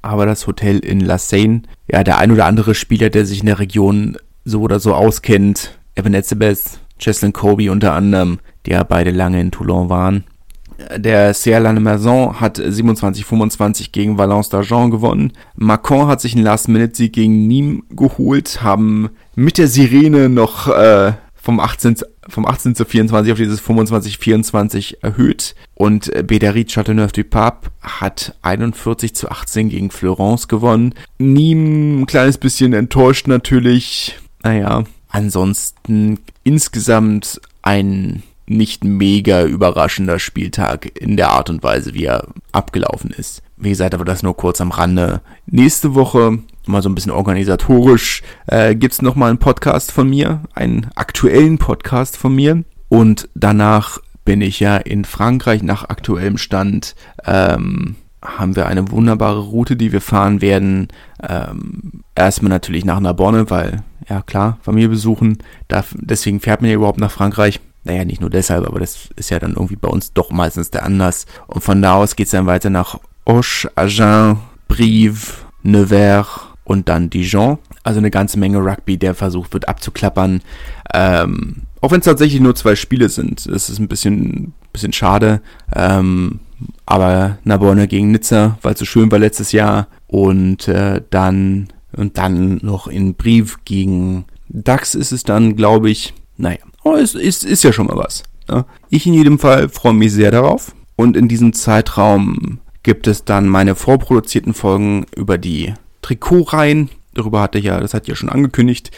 [0.03, 3.47] aber das Hotel in La Seine, ja, der ein oder andere Spieler, der sich in
[3.47, 9.11] der Region so oder so auskennt, Evan Etzebeth, Cheslin Kobe unter anderem, die ja beide
[9.11, 10.25] lange in Toulon waren,
[10.97, 15.33] der Serre Maison hat 27-25 gegen Valence d'Argent gewonnen.
[15.57, 21.61] Macron hat sich einen Last-Minute-Sieg gegen Nîmes geholt, haben mit der Sirene noch äh, vom
[21.61, 21.97] 18,
[22.29, 25.55] vom 18 zu 24 auf dieses 25-24 erhöht.
[25.74, 30.95] Und Bédéry Châteauneuf-du-Pape hat 41 zu 18 gegen Florence gewonnen.
[31.18, 34.18] Nîmes ein kleines bisschen enttäuscht natürlich.
[34.43, 42.28] Naja, ansonsten insgesamt ein nicht mega überraschender Spieltag in der Art und Weise, wie er
[42.53, 43.42] abgelaufen ist.
[43.57, 45.20] Wie gesagt, aber das nur kurz am Rande.
[45.47, 50.42] Nächste Woche, mal so ein bisschen organisatorisch, äh, gibt's noch mal einen Podcast von mir,
[50.55, 52.64] einen aktuellen Podcast von mir.
[52.88, 56.94] Und danach bin ich ja in Frankreich nach aktuellem Stand.
[57.24, 60.88] Ähm, haben wir eine wunderbare Route, die wir fahren werden.
[61.26, 65.38] Ähm, erstmal natürlich nach Narbonne, weil, ja klar, Familie besuchen.
[65.68, 67.61] Da, deswegen fährt man ja überhaupt nach Frankreich.
[67.87, 70.84] Naja, nicht nur deshalb, aber das ist ja dann irgendwie bei uns doch meistens der
[70.84, 71.24] Anlass.
[71.47, 73.45] Und von da aus geht's dann weiter nach Auch,
[73.76, 76.26] Agen, Brive, Nevers
[76.64, 77.59] und dann Dijon.
[77.84, 80.43] Also eine ganze Menge Rugby, der versucht wird abzuklappern.
[80.93, 83.47] Ähm, auch wenn es tatsächlich nur zwei Spiele sind.
[83.47, 85.41] Es ist ein bisschen, bisschen schade.
[85.72, 86.41] Ähm,
[86.87, 89.87] aber Narbonne gegen Nizza, weil so schön war letztes Jahr.
[90.09, 96.14] Und äh, dann und dann noch in Brief gegen DAX ist es dann, glaube ich.
[96.37, 98.22] Naja, aber es ist, ist ja schon mal was.
[98.49, 98.64] Ne?
[98.91, 100.74] Ich in jedem Fall freue mich sehr darauf.
[100.97, 106.91] Und in diesem Zeitraum gibt es dann meine vorproduzierten Folgen über die Trikotreihen.
[107.17, 108.91] Darüber hatte ich ja, das hat ja schon angekündigt.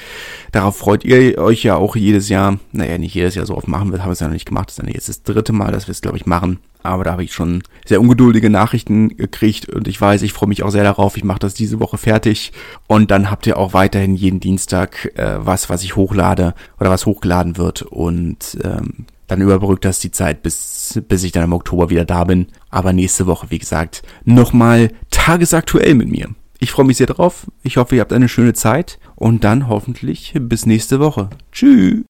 [0.53, 2.59] Darauf freut ihr euch ja auch jedes Jahr.
[2.73, 4.69] Naja, nicht jedes Jahr so oft machen wir, haben es ja noch nicht gemacht.
[4.69, 6.59] Das ist ja jetzt das dritte Mal, dass wir es, glaube ich, machen.
[6.83, 10.63] Aber da habe ich schon sehr ungeduldige Nachrichten gekriegt und ich weiß, ich freue mich
[10.63, 11.17] auch sehr darauf.
[11.17, 12.53] Ich mache das diese Woche fertig
[12.87, 17.05] und dann habt ihr auch weiterhin jeden Dienstag äh, was, was ich hochlade oder was
[17.05, 21.91] hochgeladen wird und ähm, dann überbrückt das die Zeit, bis, bis ich dann im Oktober
[21.91, 22.47] wieder da bin.
[22.71, 26.29] Aber nächste Woche, wie gesagt, nochmal tagesaktuell mit mir.
[26.61, 27.47] Ich freue mich sehr drauf.
[27.63, 31.31] Ich hoffe, ihr habt eine schöne Zeit und dann hoffentlich bis nächste Woche.
[31.53, 32.03] Tschüss.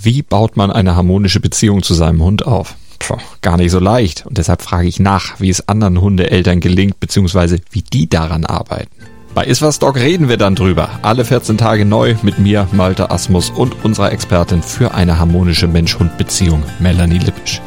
[0.00, 2.74] Wie baut man eine harmonische Beziehung zu seinem Hund auf?
[2.98, 4.26] Puh, gar nicht so leicht.
[4.26, 8.90] Und deshalb frage ich nach, wie es anderen Hundeeltern gelingt, beziehungsweise wie die daran arbeiten.
[9.34, 10.90] Bei Iswas Dog reden wir dann drüber.
[11.02, 16.64] Alle 14 Tage neu mit mir, Malte Asmus und unserer Expertin für eine harmonische Mensch-Hund-Beziehung,
[16.80, 17.60] Melanie Lippisch.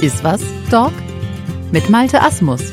[0.00, 0.92] Iswas Dog
[1.72, 2.72] mit Malte Asmus